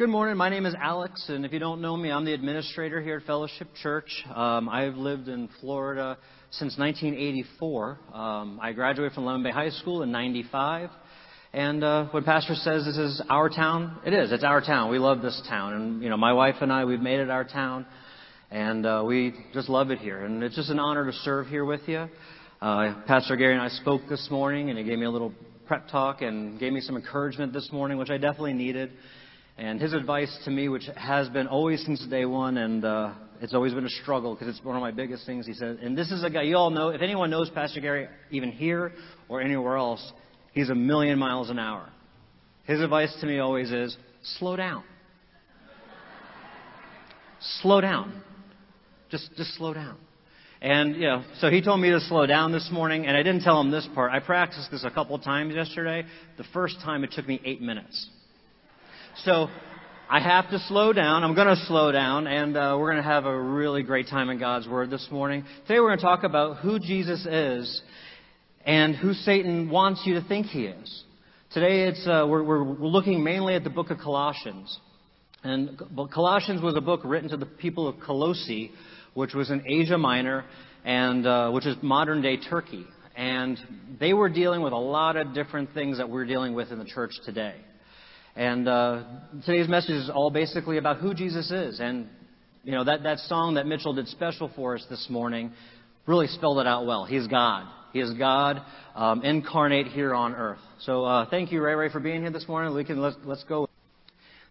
Good 0.00 0.08
morning. 0.08 0.38
My 0.38 0.48
name 0.48 0.64
is 0.64 0.74
Alex, 0.80 1.26
and 1.28 1.44
if 1.44 1.52
you 1.52 1.58
don't 1.58 1.82
know 1.82 1.94
me, 1.94 2.10
I'm 2.10 2.24
the 2.24 2.32
administrator 2.32 3.02
here 3.02 3.18
at 3.18 3.24
Fellowship 3.24 3.68
Church. 3.82 4.10
Um, 4.34 4.66
I've 4.66 4.94
lived 4.94 5.28
in 5.28 5.50
Florida 5.60 6.16
since 6.52 6.78
1984. 6.78 7.98
Um, 8.14 8.58
I 8.62 8.72
graduated 8.72 9.12
from 9.12 9.26
Lemon 9.26 9.42
Bay 9.42 9.50
High 9.50 9.68
School 9.68 10.02
in 10.02 10.10
95. 10.10 10.88
And 11.52 11.84
uh, 11.84 12.06
when 12.12 12.24
Pastor 12.24 12.54
says 12.54 12.86
this 12.86 12.96
is 12.96 13.22
our 13.28 13.50
town, 13.50 13.98
it 14.06 14.14
is. 14.14 14.32
It's 14.32 14.42
our 14.42 14.62
town. 14.62 14.90
We 14.90 14.98
love 14.98 15.20
this 15.20 15.38
town. 15.50 15.74
And, 15.74 16.02
you 16.02 16.08
know, 16.08 16.16
my 16.16 16.32
wife 16.32 16.54
and 16.62 16.72
I, 16.72 16.86
we've 16.86 16.98
made 16.98 17.20
it 17.20 17.28
our 17.28 17.44
town. 17.44 17.84
And 18.50 18.86
uh, 18.86 19.04
we 19.06 19.34
just 19.52 19.68
love 19.68 19.90
it 19.90 19.98
here. 19.98 20.24
And 20.24 20.42
it's 20.42 20.56
just 20.56 20.70
an 20.70 20.78
honor 20.78 21.04
to 21.04 21.12
serve 21.12 21.48
here 21.48 21.66
with 21.66 21.82
you. 21.86 22.08
Uh, 22.62 22.94
Pastor 23.06 23.36
Gary 23.36 23.52
and 23.52 23.60
I 23.60 23.68
spoke 23.68 24.00
this 24.08 24.28
morning, 24.30 24.70
and 24.70 24.78
he 24.78 24.84
gave 24.84 24.98
me 24.98 25.04
a 25.04 25.10
little 25.10 25.34
prep 25.66 25.88
talk 25.88 26.22
and 26.22 26.58
gave 26.58 26.72
me 26.72 26.80
some 26.80 26.96
encouragement 26.96 27.52
this 27.52 27.68
morning, 27.70 27.98
which 27.98 28.08
I 28.08 28.16
definitely 28.16 28.54
needed. 28.54 28.92
And 29.60 29.78
his 29.78 29.92
advice 29.92 30.34
to 30.46 30.50
me, 30.50 30.70
which 30.70 30.88
has 30.96 31.28
been 31.28 31.46
always 31.46 31.84
since 31.84 32.02
day 32.06 32.24
one, 32.24 32.56
and 32.56 32.82
uh, 32.82 33.12
it's 33.42 33.52
always 33.52 33.74
been 33.74 33.84
a 33.84 33.90
struggle 33.90 34.34
because 34.34 34.48
it's 34.48 34.64
one 34.64 34.74
of 34.74 34.80
my 34.80 34.90
biggest 34.90 35.26
things. 35.26 35.46
He 35.46 35.52
said, 35.52 35.80
and 35.82 35.96
this 35.96 36.10
is 36.10 36.24
a 36.24 36.30
guy 36.30 36.44
you 36.44 36.56
all 36.56 36.70
know. 36.70 36.88
If 36.88 37.02
anyone 37.02 37.28
knows 37.28 37.50
Pastor 37.50 37.78
Gary, 37.78 38.08
even 38.30 38.52
here 38.52 38.92
or 39.28 39.42
anywhere 39.42 39.76
else, 39.76 40.12
he's 40.54 40.70
a 40.70 40.74
million 40.74 41.18
miles 41.18 41.50
an 41.50 41.58
hour. 41.58 41.90
His 42.64 42.80
advice 42.80 43.14
to 43.20 43.26
me 43.26 43.38
always 43.38 43.70
is, 43.70 43.94
slow 44.38 44.56
down. 44.56 44.82
slow 47.60 47.82
down. 47.82 48.22
Just, 49.10 49.28
just 49.36 49.54
slow 49.56 49.74
down. 49.74 49.98
And, 50.62 50.96
you 50.96 51.02
know, 51.02 51.22
so 51.40 51.50
he 51.50 51.60
told 51.60 51.80
me 51.80 51.90
to 51.90 52.00
slow 52.00 52.24
down 52.24 52.52
this 52.52 52.70
morning, 52.72 53.06
and 53.06 53.14
I 53.14 53.22
didn't 53.22 53.42
tell 53.42 53.60
him 53.60 53.70
this 53.70 53.86
part. 53.94 54.10
I 54.10 54.20
practiced 54.20 54.70
this 54.70 54.84
a 54.84 54.90
couple 54.90 55.18
times 55.18 55.54
yesterday. 55.54 56.06
The 56.38 56.44
first 56.54 56.76
time 56.82 57.04
it 57.04 57.12
took 57.12 57.28
me 57.28 57.42
eight 57.44 57.60
minutes. 57.60 58.08
So 59.24 59.48
I 60.08 60.18
have 60.18 60.48
to 60.50 60.58
slow 60.60 60.94
down. 60.94 61.24
I'm 61.24 61.34
going 61.34 61.54
to 61.54 61.66
slow 61.66 61.92
down, 61.92 62.26
and 62.26 62.56
uh, 62.56 62.74
we're 62.78 62.90
going 62.90 63.02
to 63.02 63.08
have 63.08 63.26
a 63.26 63.38
really 63.38 63.82
great 63.82 64.08
time 64.08 64.30
in 64.30 64.38
God's 64.38 64.66
Word 64.66 64.88
this 64.88 65.06
morning. 65.10 65.44
Today 65.66 65.78
we're 65.78 65.88
going 65.88 65.98
to 65.98 66.04
talk 66.04 66.22
about 66.22 66.58
who 66.58 66.78
Jesus 66.78 67.26
is 67.26 67.82
and 68.64 68.96
who 68.96 69.12
Satan 69.12 69.68
wants 69.68 70.04
you 70.06 70.14
to 70.14 70.26
think 70.26 70.46
he 70.46 70.64
is. 70.64 71.04
Today 71.52 71.82
it's, 71.82 72.06
uh, 72.06 72.24
we're, 72.26 72.42
we're 72.42 72.64
looking 72.64 73.22
mainly 73.22 73.54
at 73.54 73.62
the 73.62 73.68
book 73.68 73.90
of 73.90 73.98
Colossians. 73.98 74.78
And 75.44 75.78
Colossians 76.10 76.62
was 76.62 76.74
a 76.76 76.80
book 76.80 77.02
written 77.04 77.28
to 77.28 77.36
the 77.36 77.44
people 77.44 77.88
of 77.88 78.00
Colossae, 78.00 78.70
which 79.12 79.34
was 79.34 79.50
in 79.50 79.62
Asia 79.66 79.98
Minor, 79.98 80.46
and 80.82 81.26
uh, 81.26 81.50
which 81.50 81.66
is 81.66 81.76
modern 81.82 82.22
day 82.22 82.38
Turkey. 82.38 82.86
And 83.16 83.58
they 83.98 84.14
were 84.14 84.30
dealing 84.30 84.62
with 84.62 84.72
a 84.72 84.78
lot 84.78 85.16
of 85.16 85.34
different 85.34 85.74
things 85.74 85.98
that 85.98 86.08
we're 86.08 86.24
dealing 86.24 86.54
with 86.54 86.70
in 86.72 86.78
the 86.78 86.86
church 86.86 87.12
today. 87.26 87.56
And 88.36 88.68
uh, 88.68 89.02
today's 89.44 89.68
message 89.68 89.96
is 89.96 90.10
all 90.10 90.30
basically 90.30 90.78
about 90.78 90.98
who 90.98 91.14
Jesus 91.14 91.50
is. 91.50 91.80
And, 91.80 92.08
you 92.62 92.72
know, 92.72 92.84
that, 92.84 93.02
that 93.02 93.18
song 93.20 93.54
that 93.54 93.66
Mitchell 93.66 93.92
did 93.92 94.08
special 94.08 94.50
for 94.54 94.76
us 94.76 94.86
this 94.88 95.08
morning 95.10 95.52
really 96.06 96.28
spelled 96.28 96.58
it 96.58 96.66
out 96.66 96.86
well. 96.86 97.04
He's 97.04 97.26
God. 97.26 97.66
He 97.92 98.00
is 98.00 98.12
God 98.14 98.62
um, 98.94 99.22
incarnate 99.22 99.88
here 99.88 100.14
on 100.14 100.34
earth. 100.34 100.60
So 100.80 101.04
uh, 101.04 101.28
thank 101.28 101.50
you, 101.50 101.60
Ray 101.62 101.74
Ray, 101.74 101.90
for 101.90 102.00
being 102.00 102.20
here 102.22 102.30
this 102.30 102.46
morning. 102.46 102.74
We 102.74 102.84
can 102.84 103.00
let's, 103.00 103.16
let's 103.24 103.44
go. 103.44 103.68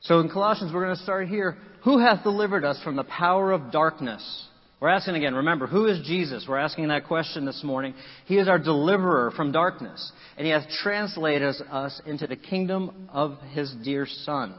So 0.02 0.20
in 0.20 0.30
Colossians, 0.30 0.74
we're 0.74 0.84
going 0.86 0.96
to 0.96 1.04
start 1.04 1.28
here. 1.28 1.58
Who 1.84 2.00
hath 2.00 2.24
delivered 2.24 2.66
us 2.66 2.82
from 2.84 2.96
the 2.96 3.04
power 3.04 3.52
of 3.52 3.72
darkness? 3.72 4.48
We're 4.80 4.90
asking 4.90 5.16
again, 5.16 5.36
remember, 5.36 5.68
who 5.68 5.88
is 5.88 6.00
Jesus? 6.06 6.46
We're 6.48 6.58
asking 6.58 6.88
that 6.88 7.06
question 7.06 7.44
this 7.44 7.64
morning. 7.66 7.94
He 8.26 8.38
is 8.38 8.48
our 8.48 8.60
deliverer 8.60 9.32
from 9.32 9.52
darkness, 9.52 10.12
and 10.38 10.46
he 10.46 10.54
hath 10.54 10.70
translated 10.82 11.56
us 11.70 12.02
into 12.06 12.28
the 12.28 12.38
kingdom 12.38 13.10
of 13.12 13.38
his 13.52 13.74
dear 13.84 14.06
Son, 14.06 14.56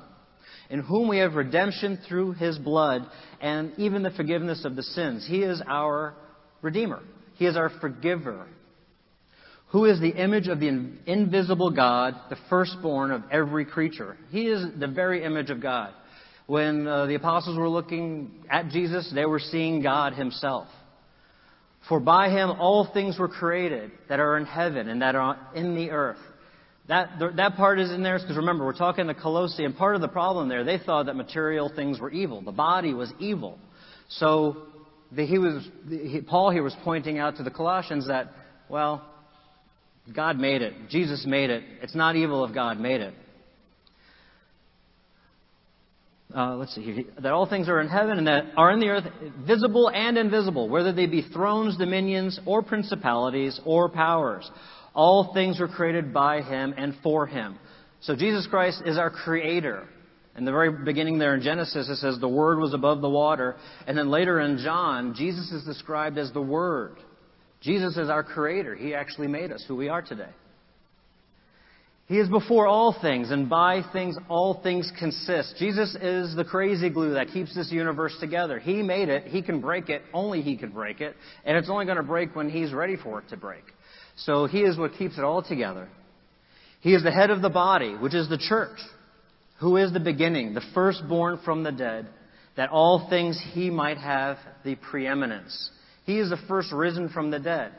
in 0.69 0.81
whom 0.81 1.09
we 1.09 1.19
have 1.19 1.37
redemption 1.37 1.99
through 2.07 2.33
his 2.33 2.59
blood 2.59 3.07
and 3.41 3.73
even 3.79 4.03
the 4.03 4.11
forgiveness 4.11 4.67
of 4.67 4.77
the 4.77 4.83
sins. 4.83 5.27
He 5.27 5.43
is 5.43 5.62
our 5.67 6.15
Redeemer. 6.61 7.01
He 7.37 7.47
is 7.47 7.57
our 7.57 7.71
forgiver. 7.81 8.47
Who 9.69 9.87
is 9.87 10.00
the 10.00 10.11
image 10.11 10.49
of 10.49 10.61
the 10.61 10.69
invisible 11.06 11.71
God, 11.71 12.15
the 12.28 12.37
firstborn 12.50 13.11
of 13.11 13.23
every 13.31 13.65
creature. 13.65 14.19
He 14.28 14.49
is 14.49 14.67
the 14.78 14.89
very 14.89 15.25
image 15.25 15.49
of 15.49 15.62
God. 15.62 15.94
When 16.50 16.88
uh, 16.88 17.06
the 17.06 17.15
apostles 17.15 17.56
were 17.56 17.69
looking 17.69 18.33
at 18.50 18.71
Jesus, 18.71 19.09
they 19.15 19.25
were 19.25 19.38
seeing 19.38 19.83
God 19.83 20.15
Himself. 20.15 20.66
For 21.88 22.00
by 22.00 22.28
Him 22.28 22.50
all 22.50 22.91
things 22.93 23.21
were 23.21 23.28
created 23.28 23.93
that 24.09 24.19
are 24.19 24.37
in 24.37 24.47
heaven 24.47 24.88
and 24.88 25.00
that 25.00 25.15
are 25.15 25.38
in 25.55 25.77
the 25.77 25.93
earth. 25.93 26.19
That, 26.88 27.21
that 27.37 27.55
part 27.55 27.78
is 27.78 27.93
in 27.93 28.03
there 28.03 28.19
because 28.19 28.37
remember, 28.37 28.65
we're 28.66 28.77
talking 28.77 29.06
the 29.06 29.15
Colossae, 29.15 29.65
and 29.65 29.77
part 29.77 29.94
of 29.94 30.00
the 30.00 30.09
problem 30.09 30.49
there, 30.49 30.65
they 30.65 30.78
thought 30.78 31.06
that 31.06 31.15
material 31.15 31.71
things 31.72 32.00
were 32.00 32.11
evil. 32.11 32.43
The 32.43 32.50
body 32.50 32.94
was 32.94 33.12
evil. 33.21 33.56
So 34.09 34.56
the, 35.12 35.25
he 35.25 35.38
was, 35.38 35.65
he, 35.88 36.21
Paul 36.21 36.50
here 36.50 36.65
was 36.65 36.75
pointing 36.82 37.21
out 37.21 37.37
to 37.37 37.44
the 37.44 37.53
Colossians 37.53 38.09
that, 38.09 38.27
well, 38.69 39.09
God 40.12 40.37
made 40.37 40.62
it. 40.62 40.75
Jesus 40.88 41.25
made 41.25 41.50
it. 41.50 41.62
It's 41.81 41.94
not 41.94 42.17
evil 42.17 42.44
if 42.44 42.53
God 42.53 42.81
made 42.81 43.03
it. 43.03 43.15
Uh, 46.37 46.57
let's 46.57 46.75
see 46.75 46.83
here, 46.83 47.05
that 47.21 47.33
all 47.33 47.49
things 47.49 47.69
are 47.69 47.81
in 47.81 47.89
heaven 47.89 48.19
and 48.19 48.27
that 48.27 48.45
are 48.57 48.71
in 48.71 48.81
the 48.81 48.89
earth, 48.89 49.05
visible 49.47 49.91
and 49.93 50.17
invisible, 50.17 50.69
whether 50.69 50.93
they 50.93 51.07
be 51.07 51.23
thrones, 51.23 51.77
dominions, 51.77 52.39
or 52.47 52.63
principalities, 52.63 53.61
or 53.65 53.89
powers. 53.89 54.51
All 54.95 55.33
things 55.33 55.59
were 55.61 55.69
created 55.69 56.13
by 56.13 56.43
him 56.43 56.75
and 56.77 56.95
for 57.03 57.27
him. 57.27 57.59
So 58.01 58.17
Jesus 58.17 58.47
Christ 58.47 58.83
is 58.87 58.99
our 58.99 59.11
creator. 59.11 59.89
In 60.37 60.45
the 60.45 60.53
very 60.53 60.85
beginning 60.85 61.19
there 61.19 61.35
in 61.35 61.43
Genesis, 61.43 61.89
it 61.89 61.97
says 61.97 62.19
the 62.21 62.29
Word 62.29 62.59
was 62.61 62.73
above 62.73 63.01
the 63.01 63.11
water. 63.11 63.57
And 63.87 63.99
then 63.99 64.11
later 64.11 64.41
in 64.41 64.59
John, 64.59 65.15
Jesus 65.17 65.51
is 65.51 65.65
described 65.65 66.17
as 66.17 66.33
the 66.33 66.41
Word. 66.41 66.97
Jesus 67.61 67.97
is 67.97 68.09
our 68.09 68.23
creator. 68.23 68.75
He 68.75 68.95
actually 68.95 69.27
made 69.27 69.53
us 69.53 69.65
who 69.69 69.77
we 69.77 69.89
are 69.89 70.01
today. 70.01 70.31
He 72.10 72.19
is 72.19 72.28
before 72.28 72.66
all 72.66 72.93
things, 73.00 73.31
and 73.31 73.48
by 73.48 73.82
things 73.93 74.16
all 74.28 74.60
things 74.65 74.91
consist. 74.98 75.54
Jesus 75.60 75.94
is 76.03 76.34
the 76.34 76.43
crazy 76.43 76.91
glue 76.91 77.15
that 77.15 77.28
keeps 77.28 77.54
this 77.54 77.71
universe 77.71 78.16
together. 78.19 78.59
He 78.59 78.82
made 78.82 79.09
it. 79.09 79.28
He 79.28 79.43
can 79.43 79.60
break 79.60 79.88
it. 79.88 80.03
Only 80.12 80.43
He 80.43 80.56
can 80.56 80.70
break 80.70 81.00
it. 81.00 81.15
And 81.44 81.56
it's 81.56 81.70
only 81.70 81.84
going 81.84 81.99
to 81.99 82.03
break 82.03 82.34
when 82.34 82.50
He's 82.50 82.72
ready 82.72 82.97
for 82.97 83.20
it 83.20 83.28
to 83.28 83.37
break. 83.37 83.62
So 84.16 84.47
He 84.47 84.62
is 84.62 84.76
what 84.76 84.94
keeps 84.94 85.19
it 85.19 85.22
all 85.22 85.41
together. 85.41 85.87
He 86.81 86.94
is 86.94 87.04
the 87.04 87.12
head 87.12 87.31
of 87.31 87.43
the 87.43 87.49
body, 87.49 87.94
which 87.94 88.16
is 88.16 88.28
the 88.28 88.38
church, 88.38 88.81
who 89.60 89.76
is 89.76 89.93
the 89.93 90.00
beginning, 90.00 90.53
the 90.53 90.65
firstborn 90.75 91.38
from 91.44 91.62
the 91.62 91.70
dead, 91.70 92.09
that 92.56 92.70
all 92.70 93.09
things 93.09 93.41
He 93.53 93.70
might 93.70 93.99
have 93.99 94.37
the 94.65 94.75
preeminence. 94.75 95.70
He 96.06 96.19
is 96.19 96.28
the 96.28 96.41
first 96.49 96.72
risen 96.72 97.09
from 97.10 97.31
the 97.31 97.38
dead. 97.38 97.70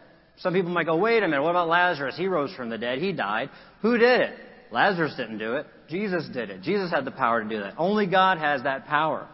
Some 0.42 0.54
people 0.54 0.72
might 0.72 0.88
go, 0.88 0.98
wait 0.98 1.22
a 1.22 1.28
minute, 1.28 1.44
what 1.44 1.52
about 1.52 1.68
Lazarus? 1.68 2.16
He 2.18 2.28
rose 2.28 2.54
from 2.56 2.70
the 2.70 2.78
dead. 2.78 2.98
He 2.98 3.14
died. 3.14 3.52
Who 3.84 3.98
did 3.98 4.22
it? 4.22 4.34
Lazarus 4.72 5.14
didn't 5.16 5.38
do 5.38 5.56
it. 5.56 5.68
Jesus 5.90 6.28
did 6.34 6.50
it. 6.50 6.62
Jesus 6.62 6.90
had 6.90 7.06
the 7.06 7.12
power 7.12 7.44
to 7.44 7.50
do 7.50 7.60
that. 7.60 7.76
Only 7.78 8.08
God 8.08 8.40
has 8.40 8.64
that 8.64 8.88
power. 8.88 9.28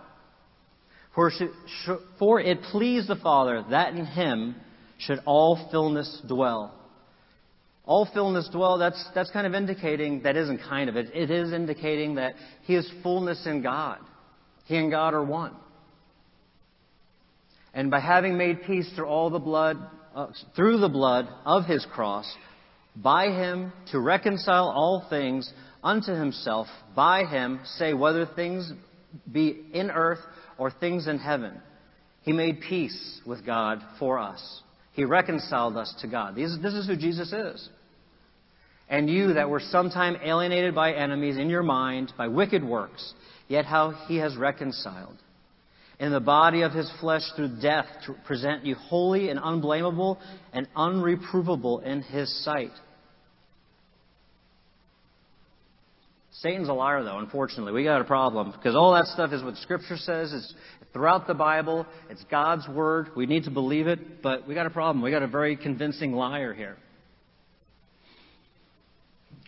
For, 1.16 1.32
for 2.20 2.42
it 2.42 2.62
pleased 2.72 3.08
the 3.08 3.16
Father 3.16 3.64
that 3.70 3.94
in 3.94 4.06
him 4.06 4.56
should 5.00 5.20
all 5.26 5.70
fullness 5.72 6.22
dwell. 6.28 6.74
All 7.86 8.08
fullness 8.14 8.50
dwell, 8.52 8.78
that's, 8.78 9.02
that's 9.16 9.32
kind 9.32 9.48
of 9.48 9.54
indicating, 9.54 10.24
that 10.24 10.36
isn't 10.36 10.60
kind 10.68 10.90
of, 10.90 10.98
it, 10.98 11.16
it 11.16 11.32
is 11.32 11.54
indicating 11.54 12.16
that 12.16 12.34
he 12.64 12.76
is 12.76 12.90
fullness 13.02 13.46
in 13.46 13.62
God. 13.62 14.00
He 14.66 14.76
and 14.76 14.92
God 14.92 15.14
are 15.14 15.24
one. 15.24 15.56
And 17.74 17.90
by 17.90 18.02
having 18.02 18.38
made 18.38 18.64
peace 18.64 18.92
through 18.96 19.06
all 19.06 19.30
the 19.30 19.40
blood 19.40 19.78
uh, 20.18 20.32
through 20.56 20.80
the 20.80 20.90
blood 20.90 21.28
of 21.46 21.66
his 21.66 21.86
cross, 21.94 22.28
by 22.96 23.28
him 23.28 23.72
to 23.92 24.00
reconcile 24.00 24.68
all 24.68 25.06
things 25.12 25.54
unto 25.84 26.12
himself, 26.12 26.66
by 26.96 27.24
him, 27.24 27.60
say, 27.76 27.94
whether 27.94 28.26
things 28.26 28.74
be 29.32 29.62
in 29.74 29.92
earth 29.92 30.18
or 30.58 30.72
things 30.72 31.08
in 31.08 31.20
heaven. 31.20 31.62
He 32.24 32.32
made 32.32 32.62
peace 32.62 33.22
with 33.28 33.46
God 33.46 33.80
for 34.00 34.18
us. 34.18 34.62
He 34.94 35.06
reconciled 35.06 35.78
us 35.78 35.94
to 36.02 36.08
God. 36.08 36.34
This, 36.36 36.58
this 36.64 36.74
is 36.74 36.88
who 36.88 36.98
Jesus 36.98 37.32
is. 37.32 37.70
And 38.90 39.08
you 39.08 39.34
that 39.36 39.52
were 39.52 39.60
sometime 39.60 40.18
alienated 40.24 40.74
by 40.74 40.94
enemies 40.94 41.38
in 41.38 41.48
your 41.48 41.62
mind 41.62 42.12
by 42.18 42.28
wicked 42.28 42.64
works, 42.64 43.14
yet 43.48 43.66
how 43.66 43.92
he 44.08 44.18
has 44.18 44.36
reconciled 44.36 45.18
in 46.00 46.12
the 46.12 46.20
body 46.20 46.62
of 46.62 46.72
his 46.72 46.92
flesh 47.00 47.24
through 47.36 47.60
death 47.62 47.88
to 48.06 48.14
present 48.26 48.66
you 48.66 48.76
holy 48.76 49.30
and 49.30 49.40
unblameable 49.42 50.20
and 50.54 50.68
unreprovable 50.76 51.84
in 51.84 52.02
his 52.02 52.44
sight. 52.44 52.72
Satan's 56.42 56.70
a 56.70 56.74
liar, 56.74 57.04
though, 57.04 57.18
unfortunately. 57.18 57.74
We 57.74 57.84
got 57.84 58.00
a 58.00 58.04
problem 58.04 58.52
because 58.52 58.76
all 58.76 58.94
that 58.94 59.08
stuff 59.08 59.32
is 59.32 59.42
what 59.42 59.56
Scripture 59.56 59.98
says. 59.98 60.32
It's 60.32 60.54
throughout 60.94 61.26
the 61.26 61.34
Bible. 61.34 61.88
It's 62.12 62.24
God's 62.30 62.68
Word. 62.68 63.10
We 63.16 63.26
need 63.26 63.46
to 63.46 63.52
believe 63.52 63.88
it, 63.88 64.22
but 64.22 64.48
we 64.48 64.54
got 64.54 64.68
a 64.68 64.70
problem. 64.70 65.04
We 65.04 65.10
got 65.10 65.24
a 65.24 65.28
very 65.28 65.58
convincing 65.58 66.14
liar 66.14 66.54
here. 66.54 66.78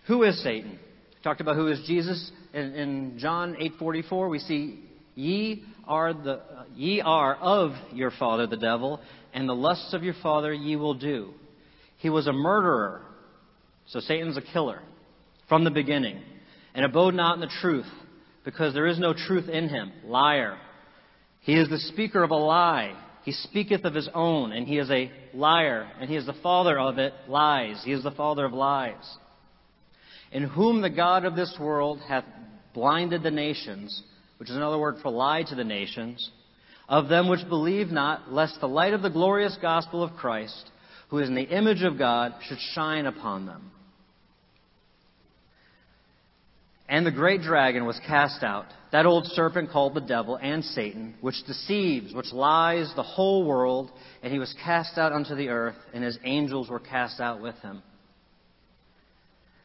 Who 0.08 0.24
is 0.24 0.42
Satan? 0.42 0.72
We 0.72 1.24
talked 1.24 1.42
about 1.42 1.58
who 1.58 1.68
is 1.68 1.80
Jesus. 1.86 2.32
in, 2.56 2.74
in 2.74 3.20
John 3.20 3.56
8:44, 3.80 4.28
we 4.28 4.40
see 4.40 4.80
ye 5.16 5.64
are 5.88 6.14
the 6.14 6.42
ye 6.76 7.02
are 7.02 7.36
of 7.36 7.72
your 7.94 8.12
father 8.12 8.48
the 8.48 8.58
devil, 8.58 9.00
and 9.34 9.48
the 9.48 9.56
lusts 9.56 9.94
of 9.94 10.04
your 10.04 10.16
father 10.22 10.54
ye 10.54 10.76
will 10.76 10.94
do. 10.94 11.34
He 11.98 12.10
was 12.10 12.28
a 12.28 12.34
murderer, 12.34 13.02
so 13.88 14.00
Satan's 14.00 14.38
a 14.38 14.42
killer 14.42 14.82
from 15.48 15.64
the 15.64 15.72
beginning, 15.72 16.22
and 16.74 16.86
abode 16.86 17.14
not 17.16 17.36
in 17.36 17.42
the 17.42 17.52
truth, 17.62 17.90
because 18.46 18.74
there 18.74 18.88
is 18.88 19.00
no 19.00 19.14
truth 19.14 19.50
in 19.50 19.68
him. 19.68 19.92
Liar. 20.06 20.58
He 21.42 21.54
is 21.56 21.70
the 21.70 21.80
speaker 21.80 22.24
of 22.24 22.32
a 22.32 22.36
lie. 22.36 22.96
He 23.24 23.32
speaketh 23.32 23.84
of 23.84 23.94
his 23.94 24.10
own, 24.14 24.54
and 24.54 24.66
he 24.68 24.78
is 24.78 24.90
a 24.90 25.12
liar, 25.34 25.90
and 26.00 26.10
he 26.10 26.16
is 26.16 26.26
the 26.26 26.36
father 26.42 26.80
of 26.80 26.98
it, 27.00 27.14
lies. 27.28 27.82
He 27.84 27.92
is 27.92 28.04
the 28.04 28.12
father 28.12 28.46
of 28.46 28.54
lies. 28.54 29.18
In 30.32 30.44
whom 30.44 30.82
the 30.82 30.90
God 30.90 31.26
of 31.26 31.36
this 31.36 31.56
world 31.60 32.00
hath 32.08 32.24
blinded 32.74 33.24
the 33.24 33.32
nations, 33.32 34.04
which 34.40 34.50
is 34.50 34.56
another 34.56 34.80
word 34.80 34.96
for 35.02 35.12
lie 35.12 35.44
to 35.44 35.56
the 35.56 35.64
nations, 35.64 36.32
of 36.88 37.10
them 37.10 37.30
which 37.30 37.48
believe 37.50 37.90
not, 37.90 38.34
lest 38.34 38.60
the 38.60 38.68
light 38.68 38.94
of 38.94 39.02
the 39.02 39.10
glorious 39.10 39.58
gospel 39.62 40.02
of 40.02 40.16
Christ, 40.16 40.72
who 41.10 41.20
is 41.20 41.28
in 41.28 41.36
the 41.36 41.44
image 41.44 41.84
of 41.84 41.98
God, 41.98 42.34
should 42.48 42.58
shine 42.74 43.06
upon 43.06 43.46
them. 43.46 43.72
And 46.88 47.06
the 47.06 47.12
great 47.12 47.42
dragon 47.42 47.86
was 47.86 48.00
cast 48.08 48.42
out, 48.42 48.66
that 48.92 49.06
old 49.06 49.28
serpent 49.28 49.72
called 49.72 49.94
the 49.94 50.02
devil 50.02 50.38
and 50.42 50.64
Satan, 50.64 51.16
which 51.22 51.36
deceives, 51.46 52.14
which 52.14 52.34
lies 52.34 52.92
the 52.96 53.04
whole 53.04 53.46
world, 53.46 53.92
and 54.24 54.34
he 54.34 54.40
was 54.40 54.56
cast 54.64 54.98
out 54.98 55.12
unto 55.12 55.36
the 55.36 55.50
earth, 55.50 55.76
and 55.94 56.04
his 56.04 56.18
angels 56.24 56.70
were 56.70 56.80
cast 56.80 57.20
out 57.20 57.42
with 57.42 57.56
him. 57.58 57.84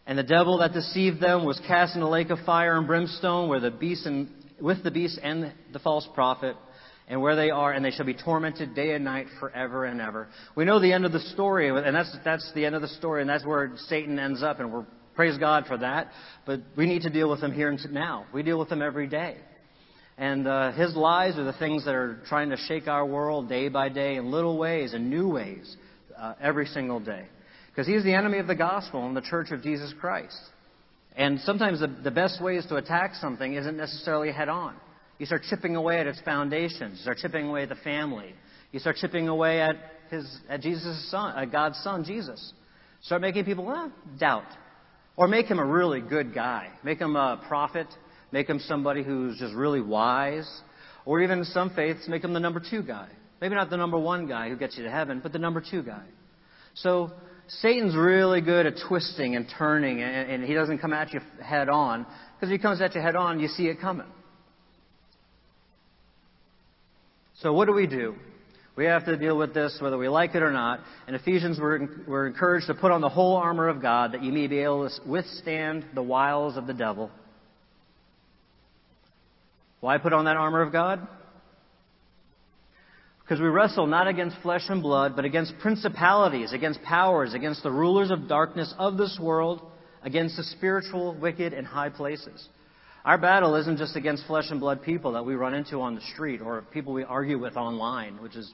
And 0.06 0.18
the 0.18 0.22
devil 0.22 0.58
that 0.58 0.74
deceived 0.74 1.20
them 1.20 1.46
was 1.46 1.58
cast 1.66 1.96
in 1.96 2.02
a 2.02 2.10
lake 2.10 2.28
of 2.28 2.40
fire 2.40 2.76
and 2.76 2.86
brimstone, 2.86 3.48
where 3.48 3.60
the 3.60 3.70
beast 3.70 4.04
and, 4.04 4.28
with 4.64 4.82
the 4.82 4.90
beast 4.90 5.20
and 5.22 5.52
the 5.72 5.78
false 5.78 6.08
prophet, 6.14 6.56
and 7.06 7.20
where 7.20 7.36
they 7.36 7.50
are, 7.50 7.70
and 7.70 7.84
they 7.84 7.90
shall 7.90 8.06
be 8.06 8.14
tormented 8.14 8.74
day 8.74 8.94
and 8.94 9.04
night 9.04 9.26
forever 9.38 9.84
and 9.84 10.00
ever. 10.00 10.26
We 10.56 10.64
know 10.64 10.80
the 10.80 10.92
end 10.92 11.04
of 11.04 11.12
the 11.12 11.20
story, 11.20 11.68
and 11.68 11.94
that's, 11.94 12.16
that's 12.24 12.50
the 12.54 12.64
end 12.64 12.74
of 12.74 12.82
the 12.82 12.88
story, 12.88 13.20
and 13.20 13.28
that's 13.28 13.44
where 13.44 13.72
Satan 13.88 14.18
ends 14.18 14.42
up, 14.42 14.58
and 14.58 14.72
we're 14.72 14.86
Praise 15.14 15.38
God 15.38 15.66
for 15.66 15.78
that. 15.78 16.10
But 16.44 16.60
we 16.76 16.86
need 16.86 17.02
to 17.02 17.10
deal 17.10 17.30
with 17.30 17.40
them 17.40 17.52
here 17.52 17.68
and 17.68 17.80
now. 17.92 18.26
We 18.32 18.42
deal 18.42 18.58
with 18.58 18.68
them 18.68 18.82
every 18.82 19.06
day. 19.06 19.36
And 20.16 20.46
uh, 20.46 20.72
his 20.72 20.94
lies 20.94 21.38
are 21.38 21.44
the 21.44 21.52
things 21.54 21.84
that 21.84 21.94
are 21.94 22.20
trying 22.28 22.50
to 22.50 22.56
shake 22.68 22.86
our 22.86 23.04
world 23.04 23.48
day 23.48 23.68
by 23.68 23.88
day 23.88 24.16
in 24.16 24.30
little 24.30 24.58
ways 24.58 24.92
and 24.92 25.10
new 25.10 25.28
ways 25.28 25.76
uh, 26.16 26.34
every 26.40 26.66
single 26.66 27.00
day. 27.00 27.26
Because 27.70 27.86
he's 27.86 28.04
the 28.04 28.14
enemy 28.14 28.38
of 28.38 28.46
the 28.46 28.54
gospel 28.54 29.06
and 29.06 29.16
the 29.16 29.22
church 29.22 29.50
of 29.50 29.62
Jesus 29.62 29.92
Christ. 30.00 30.38
And 31.16 31.40
sometimes 31.40 31.80
the, 31.80 31.86
the 31.86 32.10
best 32.10 32.42
ways 32.42 32.66
to 32.66 32.76
attack 32.76 33.14
something 33.14 33.54
isn't 33.54 33.76
necessarily 33.76 34.32
head 34.32 34.48
on. 34.48 34.74
You 35.18 35.26
start 35.26 35.42
chipping 35.48 35.76
away 35.76 36.00
at 36.00 36.06
its 36.06 36.20
foundations. 36.22 36.98
You 36.98 37.02
start 37.02 37.18
chipping 37.18 37.46
away 37.46 37.62
at 37.62 37.68
the 37.68 37.76
family. 37.76 38.34
You 38.72 38.80
start 38.80 38.96
chipping 38.96 39.28
away 39.28 39.60
at 39.60 39.76
his 40.10 40.38
at 40.48 40.60
Jesus' 40.60 41.08
son, 41.10 41.36
at 41.36 41.52
God's 41.52 41.78
son, 41.78 42.04
Jesus. 42.04 42.52
Start 43.02 43.22
making 43.22 43.44
people 43.44 43.70
eh, 43.70 43.88
doubt. 44.18 44.46
Or 45.16 45.28
make 45.28 45.46
him 45.46 45.60
a 45.60 45.64
really 45.64 46.00
good 46.00 46.34
guy. 46.34 46.68
Make 46.82 46.98
him 46.98 47.14
a 47.14 47.40
prophet. 47.46 47.86
Make 48.32 48.48
him 48.48 48.58
somebody 48.58 49.04
who's 49.04 49.38
just 49.38 49.54
really 49.54 49.80
wise. 49.80 50.48
Or 51.04 51.20
even 51.20 51.40
in 51.40 51.44
some 51.44 51.70
faiths, 51.70 52.08
make 52.08 52.24
him 52.24 52.32
the 52.32 52.40
number 52.40 52.60
two 52.60 52.82
guy. 52.82 53.08
Maybe 53.40 53.54
not 53.54 53.70
the 53.70 53.76
number 53.76 53.98
one 53.98 54.26
guy 54.26 54.48
who 54.48 54.56
gets 54.56 54.76
you 54.76 54.84
to 54.84 54.90
heaven, 54.90 55.20
but 55.22 55.32
the 55.32 55.38
number 55.38 55.60
two 55.60 55.82
guy. 55.82 56.04
So 56.74 57.12
Satan's 57.48 57.94
really 57.94 58.40
good 58.40 58.66
at 58.66 58.74
twisting 58.88 59.36
and 59.36 59.46
turning, 59.58 60.00
and, 60.02 60.30
and 60.30 60.44
he 60.44 60.54
doesn't 60.54 60.78
come 60.78 60.92
at 60.92 61.12
you 61.12 61.20
head 61.42 61.68
on. 61.68 62.06
Because 62.34 62.52
if 62.52 62.58
he 62.58 62.58
comes 62.58 62.80
at 62.80 62.94
you 62.94 63.00
head 63.00 63.16
on, 63.16 63.40
you 63.40 63.48
see 63.48 63.66
it 63.66 63.80
coming. 63.80 64.06
So 67.40 67.52
what 67.52 67.66
do 67.66 67.72
we 67.72 67.86
do? 67.86 68.14
We 68.76 68.86
have 68.86 69.04
to 69.04 69.16
deal 69.16 69.36
with 69.36 69.54
this 69.54 69.78
whether 69.80 69.96
we 69.96 70.08
like 70.08 70.34
it 70.34 70.42
or 70.42 70.50
not. 70.50 70.80
In 71.06 71.14
Ephesians, 71.14 71.58
we're, 71.60 71.88
we're 72.08 72.26
encouraged 72.26 72.66
to 72.66 72.74
put 72.74 72.90
on 72.90 73.00
the 73.00 73.08
whole 73.08 73.36
armor 73.36 73.68
of 73.68 73.80
God 73.80 74.12
that 74.12 74.22
you 74.22 74.32
may 74.32 74.46
be 74.46 74.58
able 74.58 74.88
to 74.88 75.08
withstand 75.08 75.84
the 75.94 76.02
wiles 76.02 76.56
of 76.56 76.66
the 76.66 76.74
devil. 76.74 77.10
Why 79.80 79.98
put 79.98 80.12
on 80.12 80.24
that 80.24 80.36
armor 80.36 80.62
of 80.62 80.72
God? 80.72 81.06
Because 83.24 83.40
we 83.40 83.48
wrestle 83.48 83.86
not 83.86 84.06
against 84.06 84.36
flesh 84.42 84.64
and 84.68 84.82
blood, 84.82 85.16
but 85.16 85.24
against 85.24 85.58
principalities, 85.58 86.52
against 86.52 86.82
powers, 86.82 87.32
against 87.32 87.62
the 87.62 87.70
rulers 87.70 88.10
of 88.10 88.28
darkness 88.28 88.72
of 88.78 88.98
this 88.98 89.18
world, 89.20 89.62
against 90.02 90.36
the 90.36 90.44
spiritual 90.44 91.14
wicked 91.18 91.54
in 91.54 91.64
high 91.64 91.88
places. 91.88 92.48
Our 93.04 93.16
battle 93.16 93.56
isn't 93.56 93.78
just 93.78 93.96
against 93.96 94.26
flesh 94.26 94.46
and 94.50 94.60
blood 94.60 94.82
people 94.82 95.12
that 95.12 95.24
we 95.24 95.34
run 95.34 95.54
into 95.54 95.80
on 95.80 95.94
the 95.94 96.02
street 96.12 96.42
or 96.42 96.62
people 96.72 96.92
we 96.92 97.04
argue 97.04 97.38
with 97.38 97.56
online, 97.56 98.20
which 98.22 98.36
is 98.36 98.52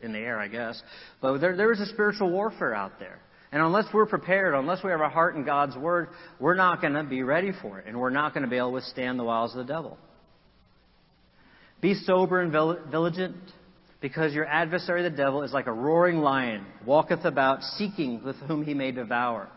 in 0.00 0.12
the 0.12 0.18
air, 0.18 0.38
I 0.38 0.48
guess. 0.48 0.80
But 1.20 1.38
there, 1.38 1.56
there 1.56 1.72
is 1.72 1.80
a 1.80 1.86
spiritual 1.86 2.30
warfare 2.30 2.74
out 2.74 2.98
there. 3.00 3.18
And 3.50 3.62
unless 3.62 3.84
we're 3.92 4.06
prepared, 4.06 4.54
unless 4.54 4.82
we 4.82 4.90
have 4.90 5.00
our 5.00 5.10
heart 5.10 5.36
in 5.36 5.44
God's 5.44 5.76
Word, 5.76 6.08
we're 6.40 6.54
not 6.54 6.80
going 6.80 6.94
to 6.94 7.04
be 7.04 7.22
ready 7.22 7.52
for 7.60 7.78
it. 7.78 7.86
And 7.86 7.98
we're 7.98 8.10
not 8.10 8.34
going 8.34 8.44
to 8.44 8.50
be 8.50 8.56
able 8.56 8.68
to 8.68 8.74
withstand 8.74 9.18
the 9.18 9.24
wiles 9.24 9.52
of 9.52 9.58
the 9.58 9.72
devil. 9.72 9.98
Be 11.80 11.94
sober 11.94 12.40
and 12.40 12.50
vigilant, 12.90 13.36
because 14.02 14.34
your 14.34 14.44
adversary, 14.44 15.04
the 15.04 15.10
devil, 15.10 15.44
is 15.44 15.52
like 15.52 15.68
a 15.68 15.72
roaring 15.72 16.18
lion, 16.18 16.66
walketh 16.84 17.24
about, 17.24 17.62
seeking 17.62 18.22
with 18.22 18.36
whom 18.48 18.64
he 18.64 18.74
may 18.74 18.90
devour. 18.90 19.48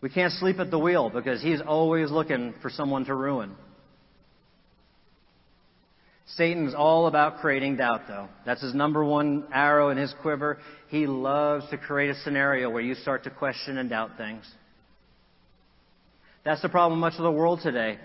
We 0.00 0.08
can't 0.08 0.32
sleep 0.32 0.58
at 0.58 0.70
the 0.70 0.78
wheel 0.78 1.10
because 1.10 1.42
he's 1.42 1.60
always 1.60 2.10
looking 2.10 2.54
for 2.62 2.70
someone 2.70 3.04
to 3.04 3.14
ruin. 3.14 3.54
Satan's 6.34 6.74
all 6.74 7.06
about 7.06 7.38
creating 7.38 7.76
doubt, 7.76 8.02
though. 8.08 8.28
That's 8.44 8.62
his 8.62 8.74
number 8.74 9.04
one 9.04 9.44
arrow 9.52 9.90
in 9.90 9.98
his 9.98 10.12
quiver. 10.22 10.58
He 10.88 11.06
loves 11.06 11.68
to 11.70 11.78
create 11.78 12.10
a 12.10 12.16
scenario 12.22 12.68
where 12.70 12.82
you 12.82 12.94
start 12.94 13.24
to 13.24 13.30
question 13.30 13.78
and 13.78 13.88
doubt 13.90 14.12
things. 14.16 14.44
That's 16.44 16.62
the 16.62 16.68
problem 16.68 17.00
with 17.00 17.12
much 17.12 17.18
of 17.18 17.24
the 17.24 17.30
world 17.30 17.60
today. 17.62 17.98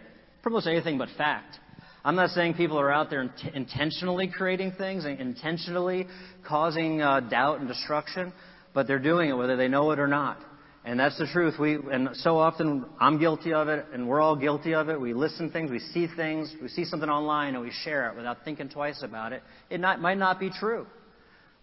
Pretty 0.43 0.53
much 0.53 0.67
anything 0.67 0.97
but 0.97 1.09
fact. 1.17 1.57
I'm 2.03 2.15
not 2.15 2.31
saying 2.31 2.55
people 2.55 2.79
are 2.79 2.91
out 2.91 3.09
there 3.09 3.21
int- 3.21 3.53
intentionally 3.53 4.27
creating 4.27 4.71
things 4.71 5.05
and 5.05 5.19
intentionally 5.19 6.07
causing 6.47 7.01
uh, 7.01 7.19
doubt 7.19 7.59
and 7.59 7.67
destruction, 7.67 8.33
but 8.73 8.87
they're 8.87 8.99
doing 8.99 9.29
it 9.29 9.33
whether 9.33 9.55
they 9.55 9.67
know 9.67 9.91
it 9.91 9.99
or 9.99 10.07
not. 10.07 10.39
And 10.83 10.99
that's 10.99 11.17
the 11.19 11.27
truth. 11.27 11.59
We, 11.59 11.77
and 11.91 12.09
so 12.13 12.39
often 12.39 12.85
I'm 12.99 13.19
guilty 13.19 13.53
of 13.53 13.67
it, 13.67 13.85
and 13.93 14.07
we're 14.07 14.19
all 14.19 14.35
guilty 14.35 14.73
of 14.73 14.89
it. 14.89 14.99
We 14.99 15.13
listen 15.13 15.51
things, 15.51 15.69
we 15.69 15.77
see 15.77 16.07
things, 16.15 16.55
we 16.59 16.69
see 16.69 16.85
something 16.85 17.09
online, 17.09 17.53
and 17.53 17.63
we 17.63 17.71
share 17.83 18.09
it 18.09 18.15
without 18.17 18.43
thinking 18.43 18.67
twice 18.67 19.03
about 19.03 19.31
it. 19.31 19.43
It 19.69 19.79
not, 19.79 20.01
might 20.01 20.17
not 20.17 20.39
be 20.39 20.49
true. 20.49 20.87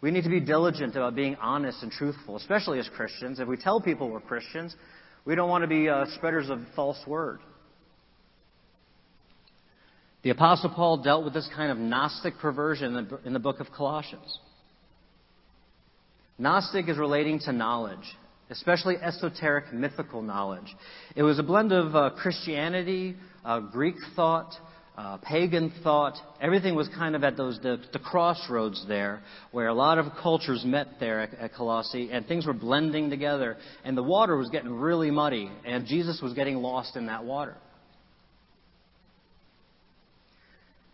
We 0.01 0.13
need 0.13 0.23
to 0.23 0.31
be 0.31 0.39
diligent 0.39 0.95
about 0.95 1.17
being 1.17 1.35
honest 1.37 1.83
and 1.83 1.91
truthful, 1.91 2.37
especially 2.37 2.79
as 2.79 2.89
Christians. 2.91 3.41
If 3.41 3.49
we 3.49 3.57
tell 3.57 3.81
people 3.81 4.09
we're 4.09 4.21
Christians, 4.21 4.77
we 5.25 5.35
don't 5.35 5.49
want 5.49 5.63
to 5.63 5.69
be 5.69 5.89
uh, 5.89 6.05
spreaders 6.15 6.49
of 6.49 6.61
false 6.77 7.01
word. 7.05 7.41
The 10.23 10.31
Apostle 10.31 10.71
Paul 10.71 10.99
dealt 11.03 11.25
with 11.25 11.35
this 11.35 11.49
kind 11.55 11.71
of 11.71 11.79
Gnostic 11.79 12.39
perversion 12.39 12.97
in 12.97 13.09
the, 13.09 13.21
in 13.25 13.33
the 13.33 13.39
book 13.39 13.61
of 13.61 13.69
Colossians. 13.71 14.39
Gnostic 16.39 16.89
is 16.89 16.99
relating 16.99 17.39
to 17.41 17.53
knowledge 17.53 18.17
especially 18.51 18.97
esoteric 18.97 19.73
mythical 19.73 20.23
knowledge. 20.23 20.75
It 21.15 21.23
was 21.23 21.39
a 21.39 21.43
blend 21.43 21.73
of 21.73 21.95
uh, 21.95 22.11
Christianity, 22.17 23.17
uh, 23.45 23.61
Greek 23.61 23.97
thought, 24.17 24.55
uh, 24.97 25.19
pagan 25.19 25.73
thought. 25.83 26.15
Everything 26.41 26.75
was 26.75 26.89
kind 26.89 27.15
of 27.15 27.23
at 27.25 27.37
those 27.37 27.59
the, 27.63 27.81
the, 27.93 27.99
crossroads 27.99 28.85
there, 28.89 29.23
where 29.53 29.69
a 29.69 29.75
lot 29.75 29.99
of 29.99 30.07
cultures 30.21 30.65
met 30.65 30.89
there 30.99 31.21
at, 31.21 31.35
at 31.35 31.55
Colossae, 31.55 32.11
and 32.11 32.27
things 32.27 32.47
were 32.47 32.53
blending 32.53 33.11
together, 33.11 33.57
and 33.85 33.97
the 33.97 34.03
water 34.03 34.37
was 34.37 34.49
getting 34.49 34.73
really 34.73 35.11
muddy, 35.11 35.51
and 35.65 35.87
Jesus 35.87 36.21
was 36.21 36.33
getting 36.33 36.57
lost 36.57 36.97
in 36.97 37.07
that 37.07 37.25
water. 37.25 37.57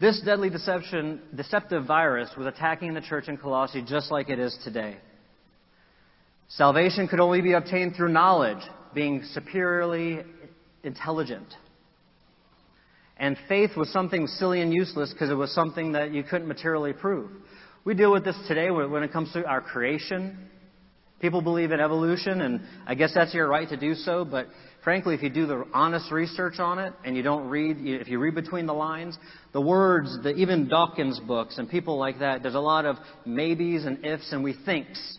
This 0.00 0.20
deadly 0.24 0.50
deception, 0.50 1.20
deceptive 1.36 1.86
virus 1.86 2.28
was 2.36 2.46
attacking 2.46 2.94
the 2.94 3.00
church 3.00 3.28
in 3.28 3.36
Colossae 3.36 3.84
just 3.86 4.10
like 4.10 4.28
it 4.28 4.38
is 4.38 4.56
today. 4.64 4.96
Salvation 6.48 7.06
could 7.06 7.20
only 7.20 7.40
be 7.40 7.52
obtained 7.52 7.94
through 7.96 8.10
knowledge, 8.10 8.62
being 8.92 9.22
superiorly 9.32 10.24
intelligent. 10.82 11.46
And 13.16 13.36
faith 13.48 13.76
was 13.76 13.88
something 13.92 14.26
silly 14.26 14.60
and 14.60 14.74
useless 14.74 15.12
because 15.12 15.30
it 15.30 15.34
was 15.34 15.54
something 15.54 15.92
that 15.92 16.12
you 16.12 16.24
couldn't 16.24 16.48
materially 16.48 16.92
prove. 16.92 17.30
We 17.84 17.94
deal 17.94 18.10
with 18.10 18.24
this 18.24 18.36
today 18.48 18.70
when 18.70 19.02
it 19.04 19.12
comes 19.12 19.32
to 19.32 19.46
our 19.46 19.60
creation. 19.60 20.48
People 21.20 21.40
believe 21.40 21.70
in 21.70 21.80
evolution, 21.80 22.40
and 22.40 22.62
I 22.86 22.94
guess 22.94 23.12
that's 23.14 23.32
your 23.32 23.48
right 23.48 23.68
to 23.68 23.76
do 23.76 23.94
so, 23.94 24.24
but 24.24 24.48
frankly, 24.84 25.14
if 25.14 25.22
you 25.22 25.30
do 25.30 25.46
the 25.46 25.64
honest 25.72 26.12
research 26.12 26.60
on 26.60 26.78
it 26.78 26.92
and 27.04 27.16
you 27.16 27.22
don't 27.22 27.48
read, 27.48 27.78
if 27.80 28.06
you 28.06 28.18
read 28.18 28.34
between 28.34 28.66
the 28.66 28.74
lines, 28.74 29.18
the 29.52 29.60
words, 29.60 30.16
the, 30.22 30.34
even 30.34 30.68
Dawkins 30.68 31.18
books 31.26 31.58
and 31.58 31.68
people 31.68 31.98
like 31.98 32.20
that, 32.20 32.42
there's 32.42 32.54
a 32.54 32.60
lot 32.60 32.84
of 32.84 32.96
maybes 33.24 33.86
and 33.86 34.04
ifs 34.04 34.30
and 34.32 34.44
we 34.44 34.54
thinks. 34.64 35.18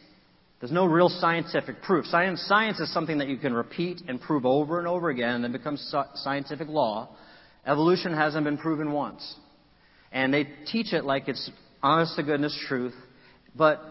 There's 0.62 0.72
no 0.72 0.86
real 0.86 1.10
scientific 1.10 1.82
proof. 1.82 2.06
Science, 2.06 2.42
science 2.48 2.80
is 2.80 2.94
something 2.94 3.18
that 3.18 3.28
you 3.28 3.38
can 3.38 3.54
repeat 3.54 4.04
and 4.08 4.22
prove 4.22 4.46
over 4.46 4.80
and 4.80 4.88
over 4.88 5.10
again 5.10 5.36
and 5.36 5.44
then 5.44 5.52
becomes 5.52 5.94
scientific 6.14 6.70
law. 6.70 7.10
Evolution 7.66 8.14
hasn't 8.14 8.46
been 8.46 8.58
proven 8.58 8.92
once. 8.92 9.36
And 10.12 10.34
they 10.34 10.48
teach 10.72 10.94
it 10.94 11.04
like 11.04 11.28
it's 11.28 11.52
honest 11.84 12.16
to 12.16 12.24
goodness 12.24 12.58
truth, 12.68 12.94
but 13.56 13.82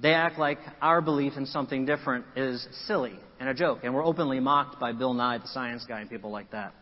they 0.00 0.14
act 0.14 0.38
like 0.38 0.58
our 0.80 1.00
belief 1.02 1.34
in 1.36 1.44
something 1.44 1.84
different 1.84 2.24
is 2.36 2.66
silly 2.86 3.18
and 3.40 3.48
a 3.48 3.54
joke. 3.54 3.80
And 3.82 3.94
we're 3.94 4.04
openly 4.04 4.40
mocked 4.40 4.80
by 4.80 4.92
Bill 4.92 5.14
Nye, 5.14 5.38
the 5.38 5.48
science 5.48 5.84
guy, 5.86 6.00
and 6.00 6.10
people 6.10 6.30
like 6.30 6.50
that. 6.52 6.74